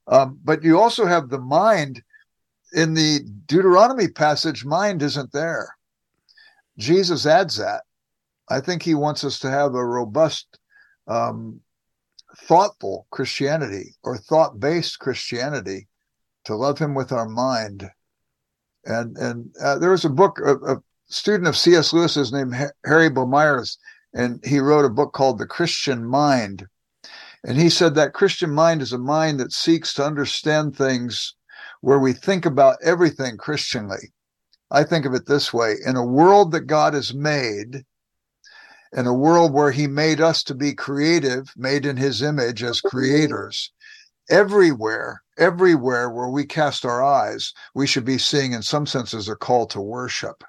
[0.09, 2.03] Um, but you also have the mind
[2.73, 5.77] in the Deuteronomy passage, mind isn't there.
[6.79, 7.83] Jesus adds that.
[8.51, 10.59] I think he wants us to have a robust,
[11.07, 11.61] um,
[12.37, 15.89] thoughtful Christianity or thought based Christianity
[16.45, 17.91] to love him with our mind.
[18.85, 21.93] And and uh, there was a book, a, a student of C.S.
[21.93, 23.77] Lewis's named Harry Blamires,
[24.15, 26.67] and he wrote a book called The Christian Mind.
[27.45, 31.35] And he said that Christian mind is a mind that seeks to understand things
[31.81, 34.13] where we think about everything Christianly.
[34.71, 37.85] I think of it this way in a world that God has made,
[38.93, 42.81] in a world where He made us to be creative, made in His image as
[42.83, 43.73] creators,
[44.31, 49.37] everywhere, everywhere where we cast our eyes, we should be seeing, in some senses, a
[49.37, 50.45] call to worship.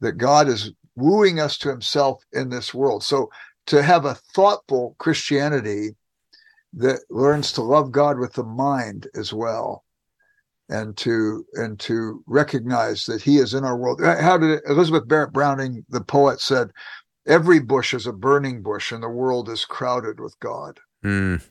[0.00, 3.02] That God is wooing us to Himself in this world.
[3.02, 3.30] So
[3.66, 5.96] to have a thoughtful Christianity
[6.74, 9.84] that learns to love God with the mind as well
[10.68, 15.32] and to and to recognize that he is in our world how did elizabeth barrett
[15.32, 16.70] browning the poet said
[17.26, 20.80] every bush is a burning bush and the world is crowded with god.
[21.04, 21.42] Mm.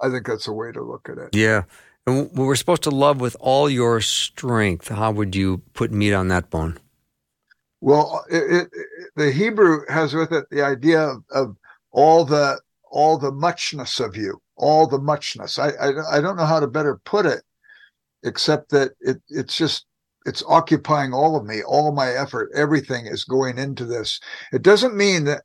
[0.00, 1.34] i think that's a way to look at it.
[1.34, 1.62] Yeah.
[2.06, 4.88] And we're supposed to love with all your strength.
[4.88, 6.78] How would you put meat on that bone?
[7.80, 8.68] Well it, it,
[9.16, 11.56] the hebrew has with it the idea of, of
[11.90, 15.58] all the all the muchness of you all the muchness.
[15.58, 17.42] I, I i don't know how to better put it
[18.22, 19.86] except that it, it's just
[20.24, 24.20] it's occupying all of me all my effort everything is going into this.
[24.52, 25.42] It doesn't mean that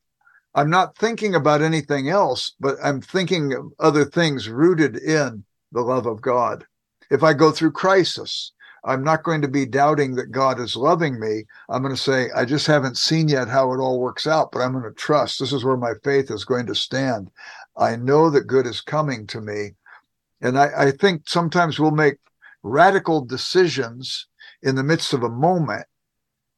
[0.55, 5.81] i'm not thinking about anything else but i'm thinking of other things rooted in the
[5.81, 6.65] love of god.
[7.11, 8.53] If i go through crisis
[8.85, 11.43] i'm not going to be doubting that god is loving me.
[11.69, 14.61] I'm going to say i just haven't seen yet how it all works out but
[14.61, 15.39] i'm going to trust.
[15.39, 17.29] This is where my faith is going to stand.
[17.77, 19.71] I know that good is coming to me.
[20.41, 22.17] And I, I think sometimes we'll make
[22.63, 24.27] radical decisions
[24.63, 25.85] in the midst of a moment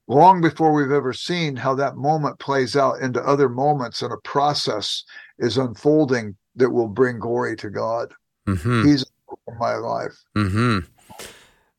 [0.07, 4.17] long before we've ever seen how that moment plays out into other moments and a
[4.17, 5.03] process
[5.39, 8.13] is unfolding that will bring glory to God.
[8.47, 8.87] Mm-hmm.
[8.87, 9.05] He's
[9.59, 10.23] my life.
[10.35, 10.79] Mm-hmm.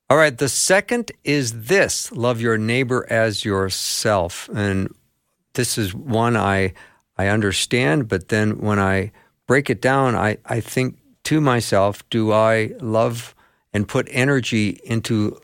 [0.08, 0.36] All right.
[0.36, 4.48] The second is this love your neighbor as yourself.
[4.54, 4.94] And
[5.54, 6.74] this is one I
[7.18, 9.12] I understand, but then when I
[9.46, 13.34] break it down, I, I think to myself, do I love
[13.72, 15.38] and put energy into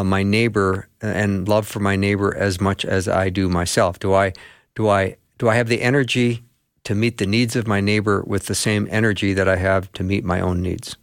[0.00, 3.98] Uh, my neighbor uh, and love for my neighbor as much as I do myself?
[3.98, 4.32] Do I
[4.74, 6.42] do I do I have the energy
[6.84, 10.02] to meet the needs of my neighbor with the same energy that I have to
[10.02, 10.96] meet my own needs?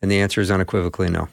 [0.00, 1.28] And the answer is unequivocally no.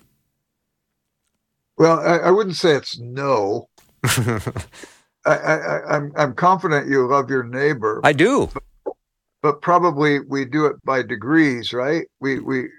[1.78, 3.70] Well, I, I wouldn't say it's no.
[4.04, 8.02] I, I, I'm I'm confident you love your neighbor.
[8.04, 8.94] I do, but,
[9.44, 12.08] but probably we do it by degrees, right?
[12.20, 12.70] We we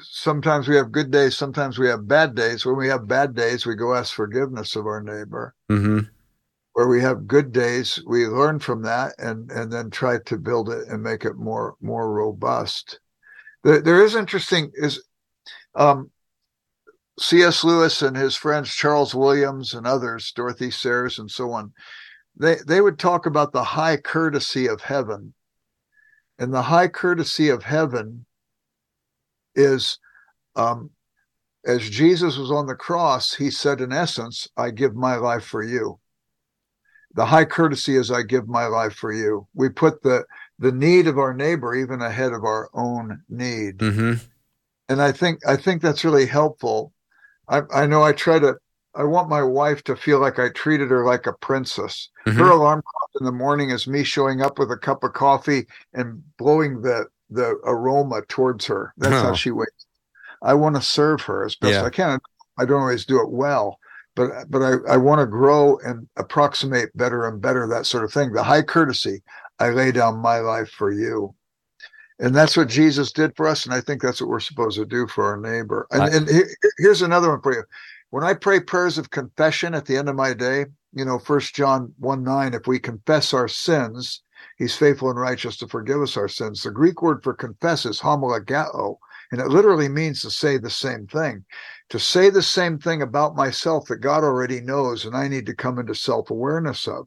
[0.00, 2.64] sometimes we have good days, sometimes we have bad days.
[2.64, 5.54] When we have bad days, we go ask forgiveness of our neighbor.
[5.70, 6.00] Mm-hmm.
[6.72, 10.70] Where we have good days, we learn from that and and then try to build
[10.70, 13.00] it and make it more more robust.
[13.64, 15.02] There, there is interesting is
[15.74, 16.10] um,
[17.18, 17.64] C.S.
[17.64, 21.72] Lewis and his friends Charles Williams and others, Dorothy Sayers and so on.
[22.36, 25.34] They they would talk about the high courtesy of heaven.
[26.38, 28.24] And the high courtesy of heaven
[29.54, 29.98] is
[30.56, 30.90] um,
[31.66, 35.62] as Jesus was on the cross, he said, in essence, I give my life for
[35.62, 35.98] you.
[37.14, 39.46] The high courtesy is I give my life for you.
[39.54, 40.24] We put the
[40.60, 43.78] the need of our neighbor even ahead of our own need.
[43.78, 44.24] Mm-hmm.
[44.88, 46.92] And I think I think that's really helpful.
[47.48, 48.56] I, I know I try to
[48.94, 52.08] I want my wife to feel like I treated her like a princess.
[52.26, 52.38] Mm-hmm.
[52.38, 55.66] Her alarm clock in the morning is me showing up with a cup of coffee
[55.94, 58.92] and blowing the the aroma towards her.
[58.96, 59.28] That's oh.
[59.28, 59.86] how she waits.
[60.42, 61.84] I want to serve her as best yeah.
[61.84, 62.18] I can.
[62.58, 63.78] I don't always do it well,
[64.16, 68.12] but but I, I want to grow and approximate better and better that sort of
[68.12, 68.32] thing.
[68.32, 69.22] The high courtesy.
[69.58, 71.34] I lay down my life for you.
[72.18, 73.64] And that's what Jesus did for us.
[73.64, 75.86] And I think that's what we're supposed to do for our neighbor.
[75.90, 76.28] And, I, and
[76.78, 77.62] here's another one for you.
[78.10, 81.54] When I pray prayers of confession at the end of my day, you know, First
[81.54, 84.22] John 1 9, if we confess our sins,
[84.56, 86.62] He's faithful and righteous to forgive us our sins.
[86.62, 88.96] The Greek word for confess is homologeo,
[89.32, 91.44] and it literally means to say the same thing.
[91.90, 95.54] To say the same thing about myself that God already knows and I need to
[95.54, 97.06] come into self-awareness of.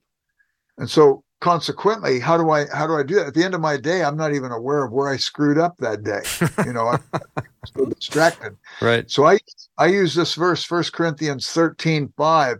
[0.78, 3.28] And so consequently, how do I how do I do that?
[3.28, 5.76] At the end of my day, I'm not even aware of where I screwed up
[5.78, 6.22] that day.
[6.66, 7.04] You know, I'm
[7.78, 8.56] so distracted.
[8.82, 9.10] Right.
[9.12, 9.40] So I
[9.78, 12.58] I use this verse, 1 Corinthians 13, 5.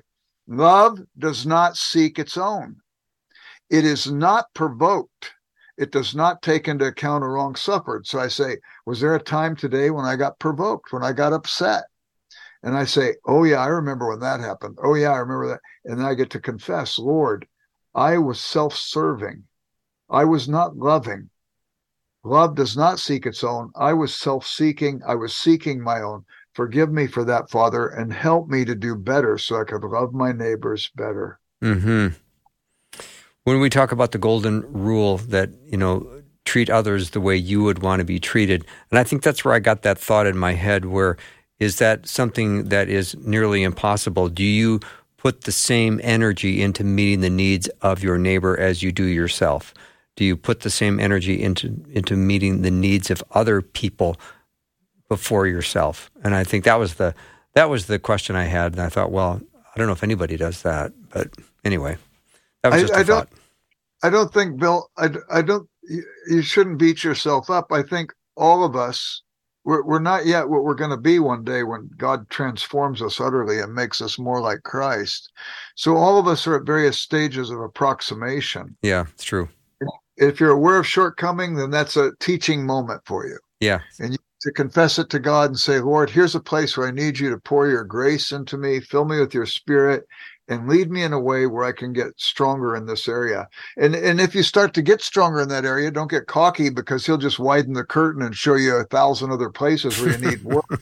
[0.48, 2.76] Love does not seek its own.
[3.74, 5.34] It is not provoked
[5.78, 8.06] it does not take into account a wrong suffered.
[8.06, 11.34] So I say, was there a time today when I got provoked, when I got
[11.34, 11.86] upset?
[12.62, 14.78] And I say, oh yeah, I remember when that happened.
[14.84, 15.62] Oh yeah, I remember that.
[15.86, 17.48] And then I get to confess, Lord,
[17.94, 19.44] I was self-serving.
[20.10, 21.30] I was not loving.
[22.24, 23.72] Love does not seek its own.
[23.76, 25.02] I was self-seeking.
[25.06, 26.24] I was seeking my own.
[26.54, 30.14] Forgive me for that, Father, and help me to do better so I could love
[30.14, 31.40] my neighbors better.
[31.62, 32.10] hmm
[33.44, 36.08] When we talk about the golden rule that, you know,
[36.46, 39.54] treat others the way you would want to be treated, and I think that's where
[39.54, 41.18] I got that thought in my head where
[41.60, 44.30] is that something that is nearly impossible?
[44.30, 44.80] Do you
[45.18, 49.74] put the same energy into meeting the needs of your neighbor as you do yourself?
[50.16, 54.18] Do you put the same energy into into meeting the needs of other people
[55.10, 56.12] before yourself?
[56.24, 57.16] And I think that was the
[57.54, 60.38] that was the question I had, and I thought, well, I don't know if anybody
[60.38, 61.30] does that, but
[61.64, 61.98] anyway,
[62.64, 63.06] I, a I thought.
[63.06, 63.30] Don't,
[64.04, 64.90] I don't think, Bill.
[64.98, 65.68] I, I don't.
[66.28, 67.72] You shouldn't beat yourself up.
[67.72, 69.22] I think all of us
[69.66, 73.20] we're, we're not yet what we're going to be one day when God transforms us
[73.20, 75.32] utterly and makes us more like Christ.
[75.76, 78.76] So all of us are at various stages of approximation.
[78.82, 79.50] Yeah, it's true.
[80.18, 83.40] If you're aware of shortcoming, then that's a teaching moment for you.
[83.60, 83.80] Yeah.
[84.00, 86.92] And you to confess it to God and say, Lord, here's a place where I
[86.92, 90.06] need you to pour your grace into me, fill me with your spirit,
[90.48, 93.48] and lead me in a way where I can get stronger in this area.
[93.78, 97.06] And and if you start to get stronger in that area, don't get cocky because
[97.06, 100.44] he'll just widen the curtain and show you a thousand other places where you need
[100.44, 100.66] work.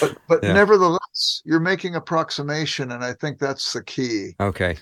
[0.00, 0.52] but but yeah.
[0.52, 4.34] nevertheless, you're making approximation, and I think that's the key.
[4.40, 4.76] Okay.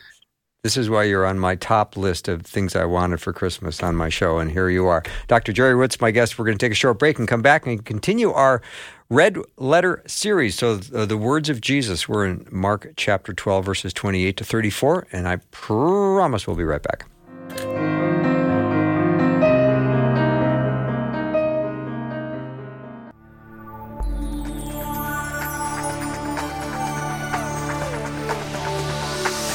[0.63, 3.97] This is why you're on my top list of things I wanted for Christmas on
[3.97, 5.03] my show, and here you are.
[5.27, 5.55] Dr.
[5.55, 6.39] Jerry Roots, my guest.
[6.39, 8.61] We're going to take a short break and come back and continue our
[9.11, 10.55] red letter series.
[10.55, 15.09] So, uh, the words of Jesus were in Mark chapter 12, verses 28 to 34,
[15.13, 17.07] and I promise we'll be right back.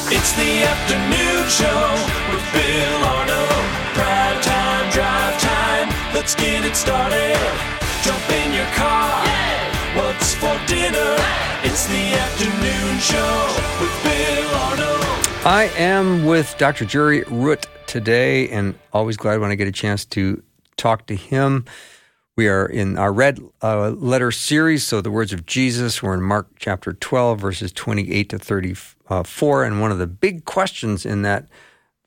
[0.08, 1.90] It's the afternoon show
[2.32, 3.66] with Bill Arnold.
[3.94, 6.14] Prime time, drive time.
[6.14, 7.36] Let's get it started.
[8.02, 9.25] Jump in your car.
[10.40, 11.16] For dinner?
[11.62, 15.26] It's the afternoon show with Bill Arnold.
[15.46, 16.84] I am with Dr.
[16.84, 20.42] Jerry Root today, and always glad when I get a chance to
[20.76, 21.64] talk to him.
[22.36, 24.86] We are in our red uh, letter series.
[24.86, 29.64] So, the words of Jesus, we're in Mark chapter 12, verses 28 to 34.
[29.64, 31.48] And one of the big questions in that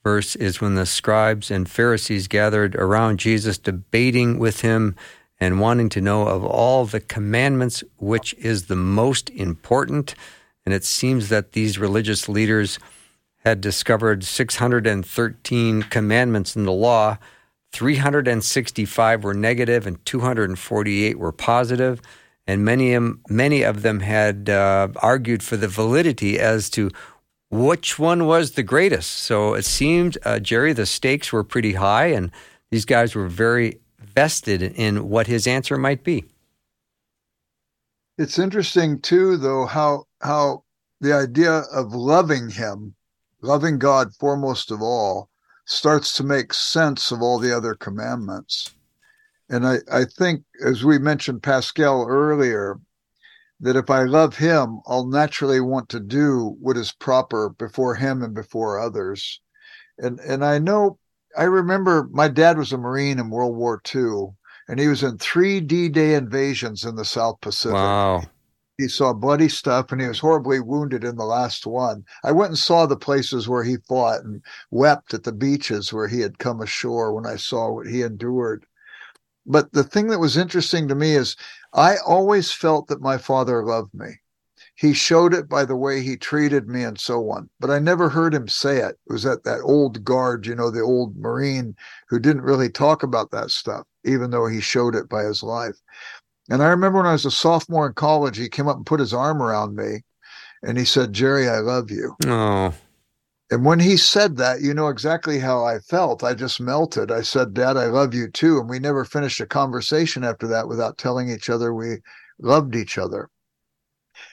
[0.03, 4.95] verse is when the scribes and Pharisees gathered around Jesus, debating with him
[5.39, 10.15] and wanting to know of all the commandments which is the most important.
[10.65, 12.77] And it seems that these religious leaders
[13.45, 17.17] had discovered 613 commandments in the law.
[17.71, 22.01] 365 were negative and 248 were positive,
[22.47, 22.97] and many,
[23.29, 26.89] many of them had uh, argued for the validity as to
[27.51, 29.11] which one was the greatest.
[29.11, 32.31] So it seemed, uh, Jerry, the stakes were pretty high, and
[32.71, 33.79] these guys were very
[34.15, 36.25] vested in what his answer might be.
[38.17, 40.63] It's interesting too, though, how how
[40.99, 42.95] the idea of loving him,
[43.41, 45.29] loving God foremost of all,
[45.65, 48.75] starts to make sense of all the other commandments.
[49.49, 52.79] And I, I think, as we mentioned Pascal earlier,
[53.61, 58.21] that if I love him, I'll naturally want to do what is proper before him
[58.21, 59.41] and before others.
[59.97, 60.99] And and I know
[61.39, 64.35] I remember my dad was a Marine in World War II,
[64.67, 67.75] and he was in three D-Day invasions in the South Pacific.
[67.75, 68.23] Wow.
[68.77, 72.03] He saw bloody stuff, and he was horribly wounded in the last one.
[72.25, 76.09] I went and saw the places where he fought and wept at the beaches where
[76.09, 78.65] he had come ashore when I saw what he endured.
[79.45, 81.37] But the thing that was interesting to me is
[81.73, 84.19] I always felt that my father loved me.
[84.79, 87.49] He showed it by the way he treated me and so on.
[87.59, 88.97] But I never heard him say it.
[89.09, 91.75] It was that that old guard, you know, the old Marine
[92.07, 95.75] who didn't really talk about that stuff, even though he showed it by his life.
[96.49, 99.01] And I remember when I was a sophomore in college, he came up and put
[99.01, 100.03] his arm around me
[100.63, 102.15] and he said, Jerry, I love you.
[102.25, 102.73] Oh.
[103.51, 106.23] And when he said that, you know exactly how I felt.
[106.23, 107.11] I just melted.
[107.11, 108.59] I said, Dad, I love you too.
[108.59, 111.97] And we never finished a conversation after that without telling each other we
[112.39, 113.29] loved each other.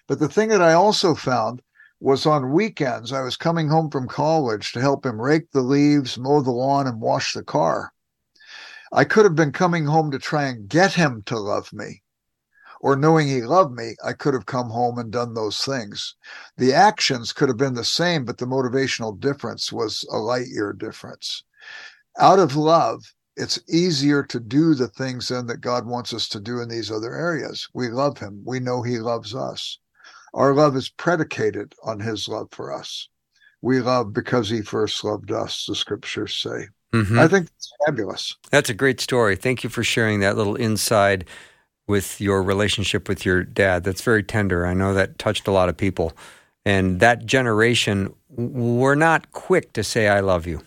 [0.08, 1.62] But the thing that I also found
[1.98, 6.16] was on weekends, I was coming home from college to help him rake the leaves,
[6.16, 7.92] mow the lawn, and wash the car.
[8.92, 12.02] I could have been coming home to try and get him to love me.
[12.80, 16.14] Or knowing he loved me, I could have come home and done those things.
[16.56, 20.72] The actions could have been the same, but the motivational difference was a light year
[20.72, 21.42] difference.
[22.18, 26.40] Out of love, it's easier to do the things then that God wants us to
[26.40, 27.68] do in these other areas.
[27.74, 28.42] We love him.
[28.44, 29.78] We know he loves us.
[30.34, 33.08] Our love is predicated on his love for us.
[33.62, 36.68] We love because he first loved us, the scriptures say.
[36.92, 37.18] Mhm.
[37.18, 38.36] I think it's fabulous.
[38.50, 39.36] That's a great story.
[39.36, 41.26] Thank you for sharing that little inside
[41.86, 43.84] with your relationship with your dad.
[43.84, 44.66] That's very tender.
[44.66, 46.12] I know that touched a lot of people.
[46.64, 50.62] And that generation were not quick to say, I love you.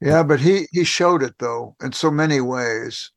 [0.00, 3.10] Yeah, but he he showed it though in so many ways.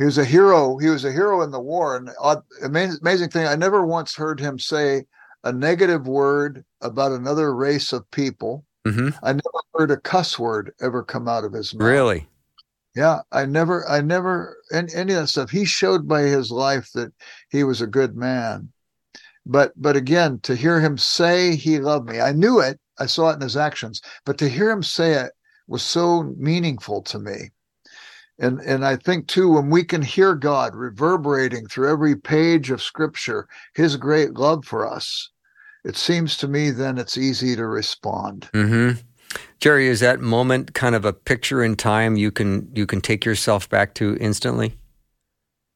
[0.00, 0.78] He was a hero.
[0.78, 1.94] He was a hero in the war.
[1.94, 5.04] And odd, amazing, amazing thing, I never once heard him say
[5.44, 8.64] a negative word about another race of people.
[8.86, 11.86] hmm I never heard a cuss word ever come out of his mouth.
[11.86, 12.26] Really?
[12.96, 15.50] Yeah, I never, I never, any, any of that stuff.
[15.50, 17.12] He showed by his life that
[17.50, 18.72] he was a good man.
[19.44, 22.80] But, but again, to hear him say he loved me, I knew it.
[22.98, 24.00] I saw it in his actions.
[24.24, 25.32] But to hear him say it
[25.68, 27.50] was so meaningful to me.
[28.40, 32.82] And, and I think too, when we can hear God reverberating through every page of
[32.82, 35.30] Scripture, His great love for us,
[35.84, 38.48] it seems to me then it's easy to respond.
[38.52, 38.98] Mm-hmm.
[39.60, 43.24] Jerry, is that moment kind of a picture in time you can you can take
[43.24, 44.74] yourself back to instantly?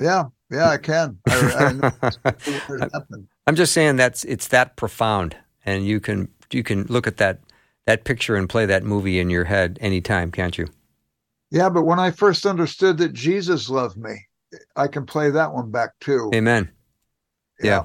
[0.01, 1.19] Yeah, yeah, I can.
[1.29, 3.29] I, I know exactly what happened.
[3.47, 7.41] I'm just saying that's it's that profound, and you can you can look at that
[7.87, 10.67] that picture and play that movie in your head anytime, can't you?
[11.55, 14.27] Yeah, but when I first understood that Jesus loved me,
[14.75, 16.29] I can play that one back too.
[16.35, 16.69] Amen.
[17.63, 17.85] Yeah.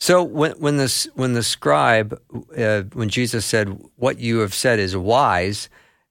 [0.00, 2.20] So when when this when the scribe
[2.58, 5.68] uh, when Jesus said what you have said is wise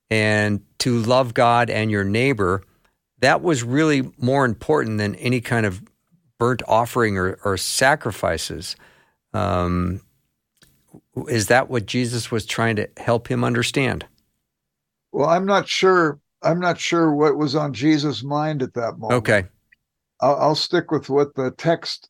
[0.09, 2.63] and to love God and your neighbor,
[3.19, 5.83] that was really more important than any kind of
[6.37, 8.77] burnt offering or, or sacrifices.
[9.33, 9.99] Um,
[11.27, 14.05] is that what Jesus was trying to help him understand?
[15.11, 16.21] Well, I'm not sure.
[16.41, 19.19] I'm not sure what was on Jesus' mind at that moment.
[19.19, 19.45] Okay.
[20.21, 22.09] I'll, I'll stick with what the text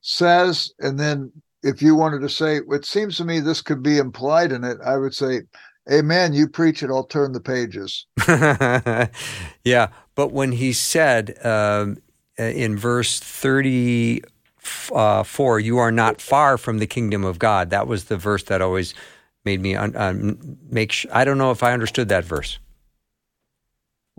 [0.00, 1.30] says, and then
[1.62, 4.78] if you wanted to say, it seems to me this could be implied in it,
[4.84, 5.42] I would say,
[5.90, 6.34] Amen.
[6.34, 6.90] You preach it.
[6.90, 8.04] I'll turn the pages.
[9.64, 11.98] yeah, but when he said um,
[12.38, 18.16] in verse 34, you are not far from the kingdom of God, that was the
[18.16, 18.94] verse that always
[19.44, 20.38] made me un- um,
[20.70, 22.58] make sh- I don't know if I understood that verse.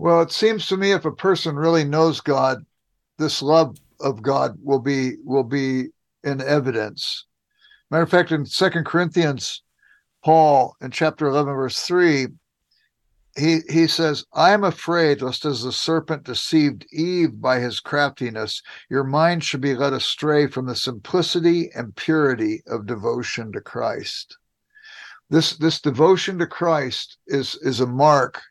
[0.02, 2.66] Well, it seems to me if a person really knows God,
[3.18, 5.90] this love of God will be will be
[6.24, 7.24] in evidence.
[7.88, 9.62] Matter of fact, in Second Corinthians,
[10.24, 12.26] Paul in chapter eleven, verse three,
[13.38, 18.60] he he says, "I am afraid lest as the serpent deceived Eve by his craftiness,
[18.90, 24.36] your mind should be led astray from the simplicity and purity of devotion to Christ."
[25.30, 28.42] This this devotion to Christ is is a mark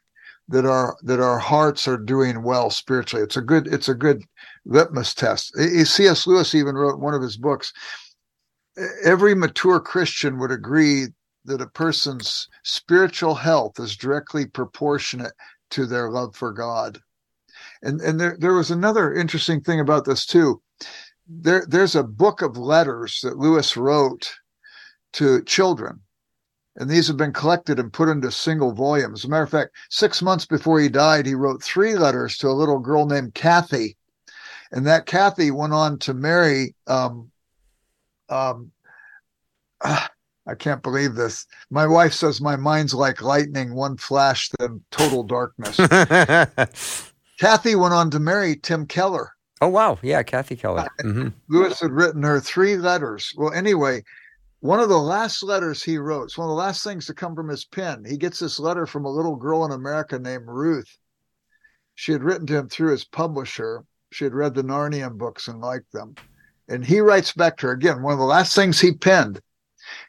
[0.51, 3.23] that our that our hearts are doing well spiritually.
[3.23, 4.23] It's a good it's a good
[4.65, 5.55] litmus test.
[5.57, 6.27] C.S.
[6.27, 7.73] Lewis even wrote one of his books.
[9.03, 11.07] Every mature Christian would agree
[11.45, 15.33] that a person's spiritual health is directly proportionate
[15.71, 16.99] to their love for God.
[17.81, 20.61] And and there there was another interesting thing about this too.
[21.27, 24.33] There there's a book of letters that Lewis wrote
[25.13, 26.01] to children
[26.77, 29.21] and these have been collected and put into single volumes.
[29.21, 32.47] As a matter of fact, six months before he died, he wrote three letters to
[32.47, 33.97] a little girl named Kathy,
[34.71, 36.75] and that Kathy went on to marry.
[36.87, 37.29] Um,
[38.29, 38.71] um,
[39.83, 40.09] ah,
[40.47, 41.45] I can't believe this.
[41.69, 45.75] My wife says my mind's like lightning, one flash, then total darkness.
[47.39, 49.31] Kathy went on to marry Tim Keller.
[49.61, 50.87] oh wow, yeah, Kathy Keller.
[51.01, 53.33] hmm Lewis had written her three letters.
[53.37, 54.03] Well, anyway,
[54.61, 57.35] one of the last letters he wrote, it's one of the last things to come
[57.35, 58.05] from his pen.
[58.05, 60.97] He gets this letter from a little girl in America named Ruth.
[61.95, 63.83] She had written to him through his publisher.
[64.11, 66.15] She had read the Narnian books and liked them.
[66.67, 69.41] And he writes back to her again, one of the last things he penned.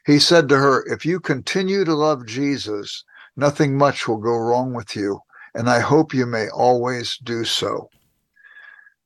[0.05, 3.03] He said to her, If you continue to love Jesus,
[3.35, 5.19] nothing much will go wrong with you.
[5.55, 7.89] And I hope you may always do so.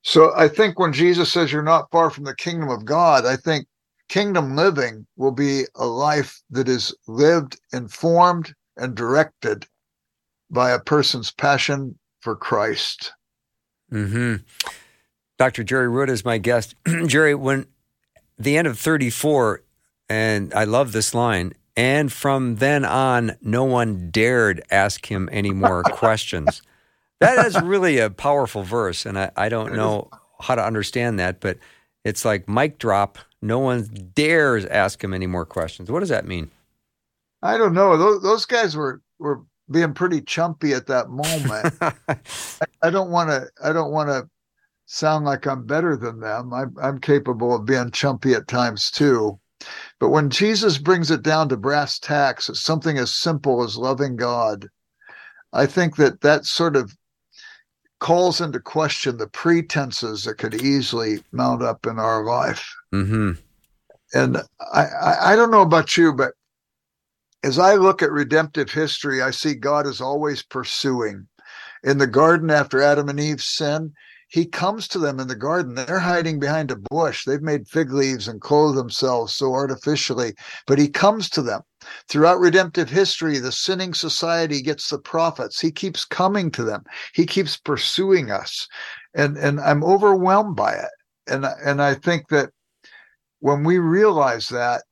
[0.01, 3.37] So I think when Jesus says you're not far from the kingdom of God, I
[3.37, 3.67] think
[4.09, 9.65] kingdom living will be a life that is lived, informed, and directed
[10.49, 13.13] by a person's passion for Christ.
[13.89, 14.35] hmm
[15.37, 15.63] Dr.
[15.63, 16.73] Jerry Root is my guest.
[17.05, 17.67] Jerry, when
[18.39, 19.61] the end of 34,
[20.09, 25.51] and I love this line, and from then on, no one dared ask him any
[25.51, 26.63] more questions.
[27.19, 31.39] That is really a powerful verse, and I, I don't know how to understand that,
[31.39, 31.57] but
[32.03, 33.19] it's like mic drop.
[33.41, 35.91] No one dares ask him any more questions.
[35.91, 36.51] What does that mean?
[37.43, 37.97] I don't know.
[37.97, 41.75] Those, those guys were were being pretty chumpy at that moment.
[41.81, 43.47] I, I don't want to.
[43.63, 44.27] I don't want to
[44.85, 46.53] sound like I'm better than them.
[46.53, 49.39] I'm, I'm capable of being chumpy at times too.
[49.99, 54.69] But when Jesus brings it down to brass tacks, something as simple as loving God.
[55.53, 56.95] I think that that sort of
[57.99, 62.75] calls into question the pretenses that could easily mount up in our life.
[62.93, 63.31] Mm-hmm.
[64.13, 64.37] And
[64.73, 66.33] I, I, I don't know about you, but
[67.43, 71.27] as I look at redemptive history, I see God is always pursuing.
[71.83, 73.93] In the garden after Adam and Eve sin,
[74.29, 75.75] he comes to them in the garden.
[75.75, 77.23] They're hiding behind a bush.
[77.25, 80.33] They've made fig leaves and clothe themselves so artificially,
[80.65, 81.61] but he comes to them.
[82.07, 85.59] Throughout redemptive history, the sinning society gets the prophets.
[85.59, 86.83] He keeps coming to them.
[87.13, 88.67] He keeps pursuing us.
[89.13, 90.91] And and I'm overwhelmed by it.
[91.27, 92.51] And and I think that
[93.39, 94.83] when we realize that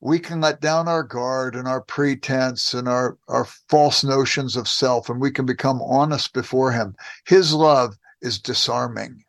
[0.00, 4.68] we can let down our guard and our pretense and our, our false notions of
[4.68, 6.94] self, and we can become honest before Him.
[7.26, 9.24] His love is disarming.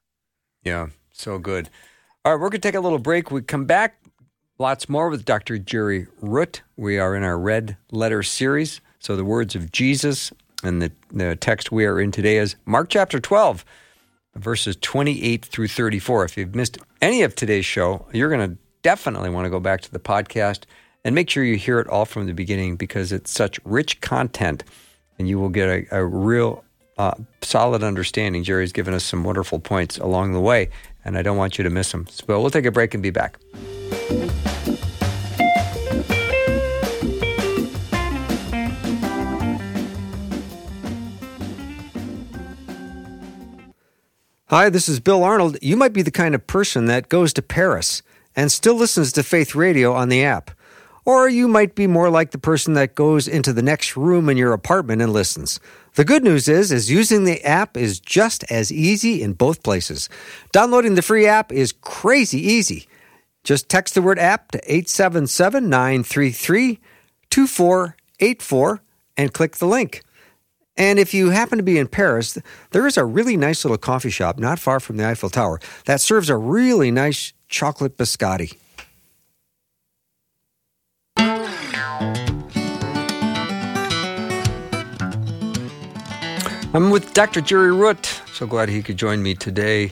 [0.63, 1.69] Yeah, so good.
[2.23, 3.31] All right, we're going to take a little break.
[3.31, 3.98] We come back,
[4.59, 5.57] lots more with Dr.
[5.57, 6.61] Jerry Root.
[6.75, 8.81] We are in our Red Letter series.
[8.99, 10.33] So the words of Jesus
[10.63, 13.63] and the, the text we are in today is Mark chapter 12,
[14.35, 16.25] verses 28 through 34.
[16.25, 19.79] If you've missed any of today's show, you're going to definitely want to go back
[19.81, 20.63] to the podcast
[21.05, 24.65] and make sure you hear it all from the beginning because it's such rich content
[25.17, 26.65] and you will get a, a real
[26.97, 28.43] uh, solid understanding.
[28.43, 30.69] Jerry's given us some wonderful points along the way,
[31.05, 32.07] and I don't want you to miss them.
[32.07, 33.37] So we'll take a break and be back.
[44.51, 45.59] Hi, this is Bill Arnold.
[45.61, 48.01] You might be the kind of person that goes to Paris
[48.35, 50.49] and still listens to Faith Radio on the app.
[51.05, 54.37] Or you might be more like the person that goes into the next room in
[54.37, 55.59] your apartment and listens.
[55.93, 60.09] The good news is, is using the app is just as easy in both places.
[60.51, 62.87] Downloading the free app is crazy easy.
[63.43, 66.79] Just text the word app to 877 933
[67.29, 68.81] 2484
[69.15, 70.01] and click the link.
[70.79, 72.37] And if you happen to be in Paris,
[72.71, 75.99] there is a really nice little coffee shop not far from the Eiffel Tower that
[75.99, 78.55] serves a really nice chocolate biscotti.
[86.71, 87.41] I'm with Dr.
[87.41, 88.21] Jerry Root.
[88.31, 89.91] So glad he could join me today.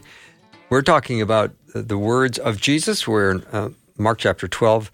[0.69, 3.05] We're talking about the words of Jesus.
[3.05, 4.89] We're in uh, Mark chapter 12.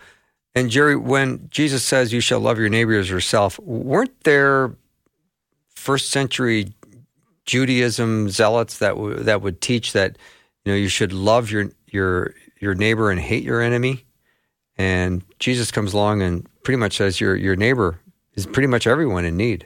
[0.56, 4.76] And Jerry, when Jesus says, You shall love your neighbor as yourself, weren't there
[5.84, 6.74] first century
[7.46, 10.18] Judaism zealots that, w- that would teach that
[10.64, 14.06] you know you should love your, your, your neighbor and hate your enemy?
[14.78, 18.00] And Jesus comes along and pretty much says, Your, your neighbor
[18.36, 19.66] is pretty much everyone in need.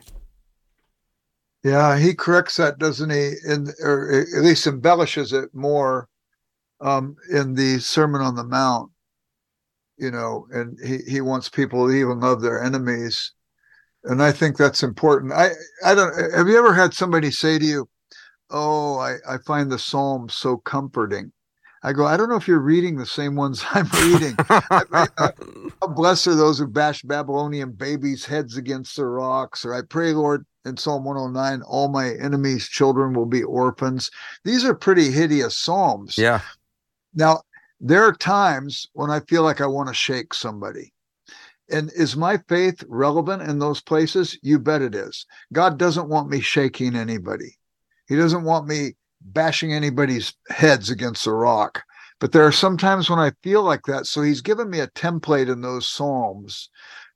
[1.64, 3.34] Yeah, he corrects that, doesn't he?
[3.48, 6.08] In or at least embellishes it more
[6.82, 8.92] um, in the Sermon on the Mount.
[9.98, 13.34] You know, and he he wants people to even love their enemies,
[14.04, 15.34] and I think that's important.
[15.34, 15.52] I
[15.86, 16.14] I don't.
[16.34, 17.90] Have you ever had somebody say to you,
[18.50, 21.32] "Oh, I I find the Psalms so comforting."
[21.84, 24.36] I go, I don't know if you're reading the same ones I'm reading.
[24.50, 24.98] Uh,
[25.82, 29.64] how blessed are those who bash Babylonian babies' heads against the rocks.
[29.64, 34.12] Or I pray, Lord, in Psalm 109, all my enemies' children will be orphans.
[34.44, 36.18] These are pretty hideous Psalms.
[36.18, 36.42] Yeah.
[37.14, 37.42] Now,
[37.80, 40.94] there are times when I feel like I want to shake somebody.
[41.70, 44.38] And is my faith relevant in those places?
[44.42, 45.26] You bet it is.
[45.52, 47.58] God doesn't want me shaking anybody.
[48.08, 51.84] He doesn't want me bashing anybody's heads against a rock.
[52.20, 54.08] But there are some times when I feel like that.
[54.08, 56.70] So he's given me a template in those Psalms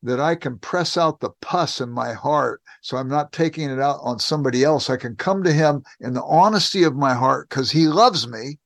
[0.04, 3.80] that I can press out the pus in my heart so I'm not taking it
[3.80, 4.90] out on somebody else.
[4.90, 8.58] I can come to him in the honesty of my heart because he loves me.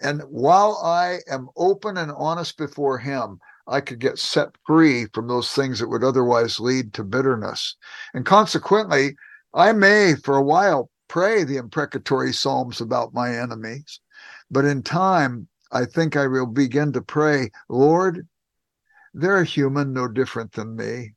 [0.00, 3.38] And while I am open and honest before him,
[3.68, 7.76] I could get set free from those things that would otherwise lead to bitterness.
[8.14, 9.14] And consequently,
[9.54, 14.00] I may for a while pray the imprecatory psalms about my enemies.
[14.50, 18.26] But in time, I think I will begin to pray, Lord,
[19.12, 21.14] they're human, no different than me.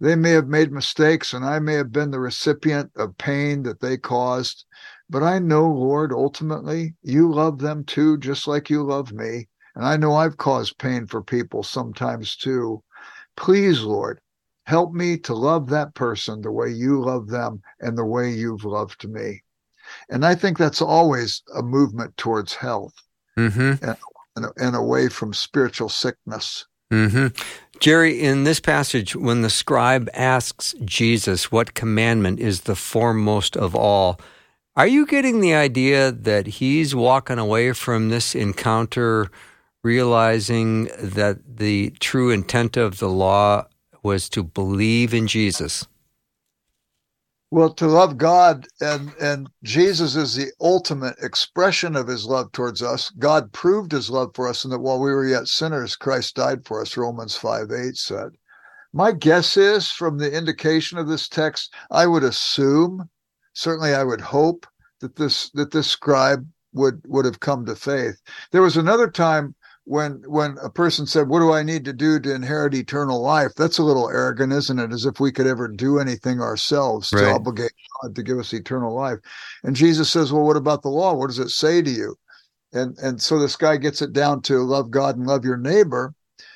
[0.00, 3.80] They may have made mistakes, and I may have been the recipient of pain that
[3.80, 4.64] they caused.
[5.08, 9.48] But I know, Lord, ultimately, you love them too, just like you love me.
[9.74, 12.82] And I know I've caused pain for people sometimes too.
[13.36, 14.20] Please, Lord,
[14.64, 18.64] help me to love that person the way you love them and the way you've
[18.64, 19.42] loved me.
[20.08, 22.94] And I think that's always a movement towards health
[23.36, 23.84] mm-hmm.
[23.84, 23.96] and,
[24.36, 26.66] and, and away from spiritual sickness.
[26.90, 27.28] hmm
[27.80, 33.74] Jerry, in this passage, when the scribe asks Jesus what commandment is the foremost of
[33.74, 34.20] all,
[34.76, 39.32] are you getting the idea that he's walking away from this encounter
[39.82, 43.66] realizing that the true intent of the law
[44.02, 45.86] was to believe in Jesus?
[47.50, 52.82] Well, to love God and and Jesus is the ultimate expression of his love towards
[52.82, 53.10] us.
[53.18, 56.64] God proved his love for us and that while we were yet sinners, Christ died
[56.64, 58.30] for us, Romans 5 8 said.
[58.94, 63.10] My guess is from the indication of this text, I would assume,
[63.52, 64.66] certainly I would hope
[65.00, 68.18] that this that this scribe would would have come to faith.
[68.50, 69.54] There was another time
[69.84, 73.52] when when a person said, "What do I need to do to inherit eternal life?"
[73.56, 74.92] That's a little arrogant, isn't it?
[74.92, 77.22] As if we could ever do anything ourselves right.
[77.22, 79.18] to obligate God to give us eternal life.
[79.64, 81.14] And Jesus says, "Well, what about the law?
[81.14, 82.16] What does it say to you?"
[82.72, 86.14] And and so this guy gets it down to love God and love your neighbor.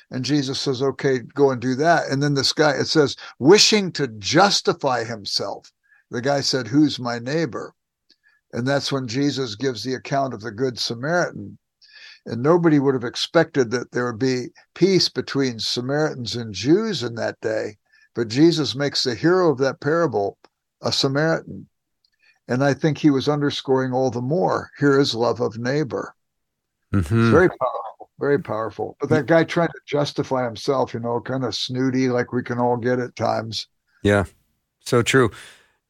[0.09, 3.91] And Jesus says, "Okay, go and do that." And then this guy, it says, wishing
[3.93, 5.73] to justify himself.
[6.09, 7.73] The guy said, "Who's my neighbor?"
[8.53, 11.57] And that's when Jesus gives the account of the Good Samaritan
[12.27, 17.15] and nobody would have expected that there would be peace between Samaritans and Jews in
[17.15, 17.77] that day.
[18.13, 20.37] But Jesus makes the hero of that parable
[20.81, 21.67] a Samaritan.
[22.47, 26.13] And I think he was underscoring all the more here is love of neighbor.
[26.93, 27.31] Mm-hmm.
[27.31, 28.95] very powerful, very powerful.
[28.99, 32.59] But that guy trying to justify himself, you know, kind of snooty, like we can
[32.59, 33.67] all get at times.
[34.03, 34.23] Yeah,
[34.79, 35.31] so true.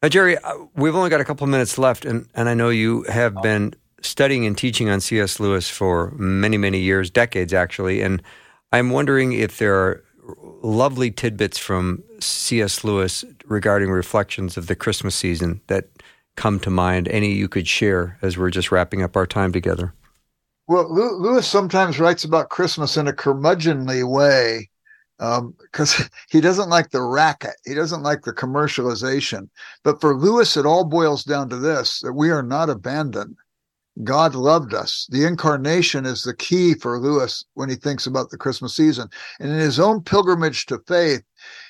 [0.01, 3.03] Now, Jerry, uh, we've only got a couple minutes left, and, and I know you
[3.03, 5.39] have been studying and teaching on C.S.
[5.39, 8.21] Lewis for many, many years, decades actually, and
[8.71, 10.03] I'm wondering if there are
[10.61, 12.83] lovely tidbits from C.S.
[12.83, 15.87] Lewis regarding reflections of the Christmas season that
[16.35, 17.07] come to mind.
[17.07, 19.93] Any you could share as we're just wrapping up our time together?
[20.67, 24.69] Well, Lewis sometimes writes about Christmas in a curmudgeonly way
[25.17, 27.55] because um, he doesn't like the racket.
[27.65, 29.49] He doesn't like the commercialization.
[29.83, 33.37] But for Lewis, it all boils down to this that we are not abandoned.
[34.03, 35.07] God loved us.
[35.09, 39.09] The incarnation is the key for Lewis when he thinks about the Christmas season.
[39.39, 41.23] And in his own pilgrimage to faith,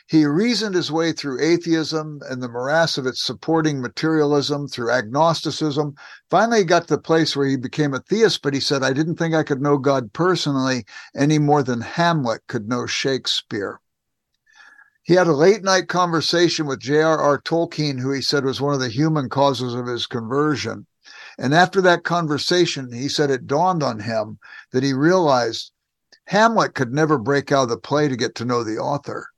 [0.08, 5.96] he reasoned his way through atheism and the morass of its supporting materialism, through agnosticism.
[6.30, 8.94] Finally, he got to the place where he became a theist, but he said, I
[8.94, 13.80] didn't think I could know God personally any more than Hamlet could know Shakespeare.
[15.04, 17.40] He had a late night conversation with J.R.R.
[17.42, 20.86] Tolkien, who he said was one of the human causes of his conversion.
[21.38, 24.40] And after that conversation, he said it dawned on him
[24.72, 25.72] that he realized
[26.26, 29.30] Hamlet could never break out of the play to get to know the author.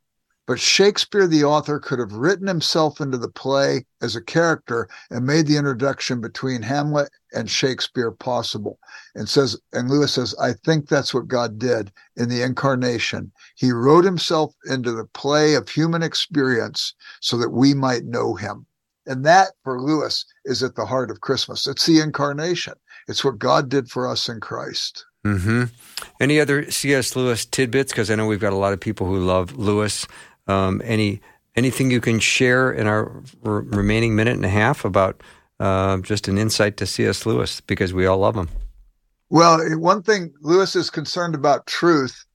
[0.49, 5.23] But Shakespeare, the author, could have written himself into the play as a character and
[5.23, 8.79] made the introduction between Hamlet and Shakespeare possible.
[9.13, 13.31] And says, and Lewis says, I think that's what God did in the incarnation.
[13.53, 18.65] He wrote himself into the play of human experience so that we might know him.
[19.09, 21.65] And that for Lewis is at the heart of Christmas.
[21.65, 22.73] It's the incarnation.
[23.07, 25.03] It's what God did for us in Christ.
[25.25, 25.63] Mm-hmm.
[26.21, 27.15] Any other C.S.
[27.15, 27.91] Lewis tidbits?
[27.91, 30.05] Because I know we've got a lot of people who love Lewis.
[30.47, 31.21] Um, any
[31.55, 35.21] anything you can share in our r- remaining minute and a half about
[35.59, 37.25] uh, just an insight to C.S.
[37.25, 37.61] Lewis?
[37.61, 38.47] Because we all love him.
[39.31, 42.25] Well, one thing Lewis is concerned about truth,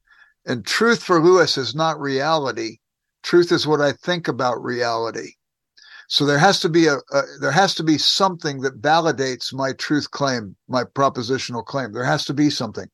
[0.45, 2.79] and truth for Lewis is not reality.
[3.23, 5.35] Truth is what I think about reality.
[6.09, 9.73] So there has to be a, a, there has to be something that validates my
[9.73, 11.93] truth claim, my propositional claim.
[11.93, 12.89] There has to be something.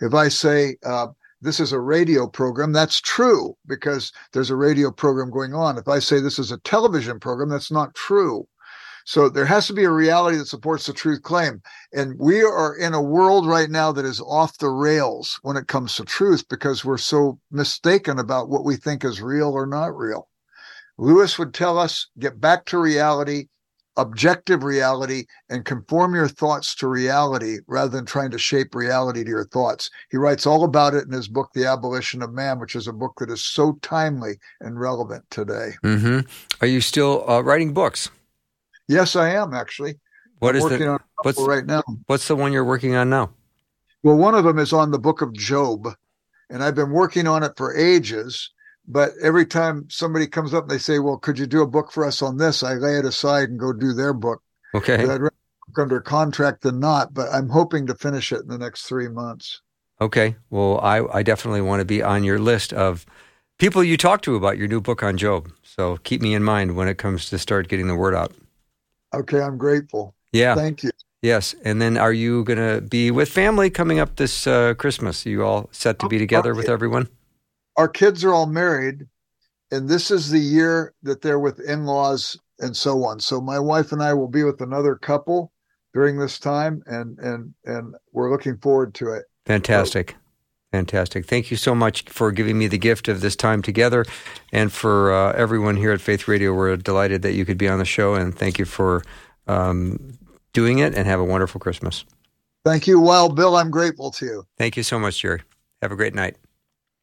[0.00, 1.08] If I say uh,
[1.40, 5.78] this is a radio program, that's true because there's a radio program going on.
[5.78, 8.46] If I say this is a television program, that's not true.
[9.06, 11.62] So there has to be a reality that supports the truth claim.
[11.92, 15.68] And we are in a world right now that is off the rails when it
[15.68, 19.96] comes to truth because we're so mistaken about what we think is real or not
[19.96, 20.28] real.
[20.98, 23.48] Lewis would tell us get back to reality,
[23.96, 29.30] objective reality, and conform your thoughts to reality rather than trying to shape reality to
[29.30, 29.90] your thoughts.
[30.10, 32.92] He writes all about it in his book, The Abolition of Man, which is a
[32.92, 35.72] book that is so timely and relevant today.
[35.82, 36.20] Mm-hmm.
[36.60, 38.10] Are you still uh, writing books?
[38.88, 39.98] Yes, I am actually.
[40.38, 41.82] What I'm is working the, on what's, right now?
[42.06, 43.30] What's the one you're working on now?
[44.02, 45.88] Well, one of them is on the book of Job,
[46.50, 48.50] and I've been working on it for ages
[48.88, 51.90] but every time somebody comes up and they say, "Well, could you do a book
[51.90, 54.42] for us on this?" I lay it aside and go do their book.
[54.74, 54.94] Okay.
[54.94, 58.58] I'd rather work under contract than not, but I'm hoping to finish it in the
[58.58, 59.60] next three months.
[60.00, 60.36] Okay.
[60.50, 63.06] Well, I, I definitely want to be on your list of
[63.58, 65.50] people you talk to about your new book on Job.
[65.62, 68.32] So keep me in mind when it comes to start getting the word out.
[69.14, 70.14] Okay, I'm grateful.
[70.32, 70.54] Yeah.
[70.54, 70.90] Thank you.
[71.22, 71.54] Yes.
[71.64, 75.24] And then are you going to be with family coming up this uh, Christmas?
[75.26, 77.08] Are you all set to be together with everyone?
[77.76, 79.06] Our kids are all married,
[79.70, 83.20] and this is the year that they're with in-laws and so on.
[83.20, 85.52] So my wife and I will be with another couple
[85.92, 89.24] during this time, and and and we're looking forward to it.
[89.46, 90.16] Fantastic.
[90.72, 91.26] Fantastic.
[91.26, 94.04] Thank you so much for giving me the gift of this time together.
[94.52, 97.78] And for uh, everyone here at Faith Radio, we're delighted that you could be on
[97.78, 98.14] the show.
[98.14, 99.02] And thank you for
[99.46, 100.18] um,
[100.52, 102.04] doing it and have a wonderful Christmas.
[102.64, 103.00] Thank you.
[103.00, 104.46] Well, Bill, I'm grateful to you.
[104.58, 105.42] Thank you so much, Jerry.
[105.80, 106.36] Have a great night.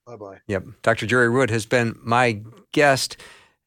[0.05, 0.39] Bye bye.
[0.47, 0.65] Yep.
[0.81, 1.07] Dr.
[1.07, 2.41] Jerry Root has been my
[2.71, 3.17] guest.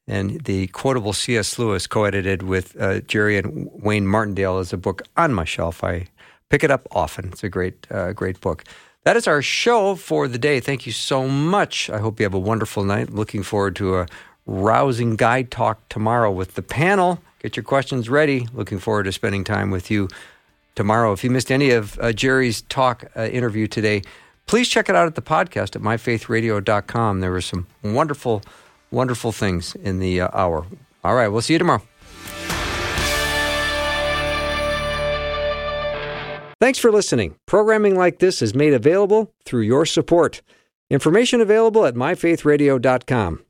[0.08, 1.58] And the quotable C.S.
[1.58, 5.82] Lewis, co edited with uh, Jerry and Wayne Martindale, is a book on my shelf.
[5.82, 6.06] I
[6.48, 7.30] pick it up often.
[7.32, 8.62] It's a great, uh, great book.
[9.02, 10.60] That is our show for the day.
[10.60, 11.90] Thank you so much.
[11.90, 13.10] I hope you have a wonderful night.
[13.10, 14.06] Looking forward to a
[14.46, 17.20] rousing guide talk tomorrow with the panel.
[17.40, 18.46] Get your questions ready.
[18.52, 20.08] Looking forward to spending time with you
[20.76, 21.12] tomorrow.
[21.12, 24.02] If you missed any of uh, Jerry's talk uh, interview today,
[24.46, 27.20] please check it out at the podcast at myfaithradio.com.
[27.20, 28.42] There were some wonderful,
[28.90, 30.66] wonderful things in the uh, hour.
[31.04, 31.82] All right, we'll see you tomorrow.
[36.58, 37.36] Thanks for listening.
[37.44, 40.40] Programming like this is made available through your support.
[40.88, 43.42] Information available at myfaithradio.com.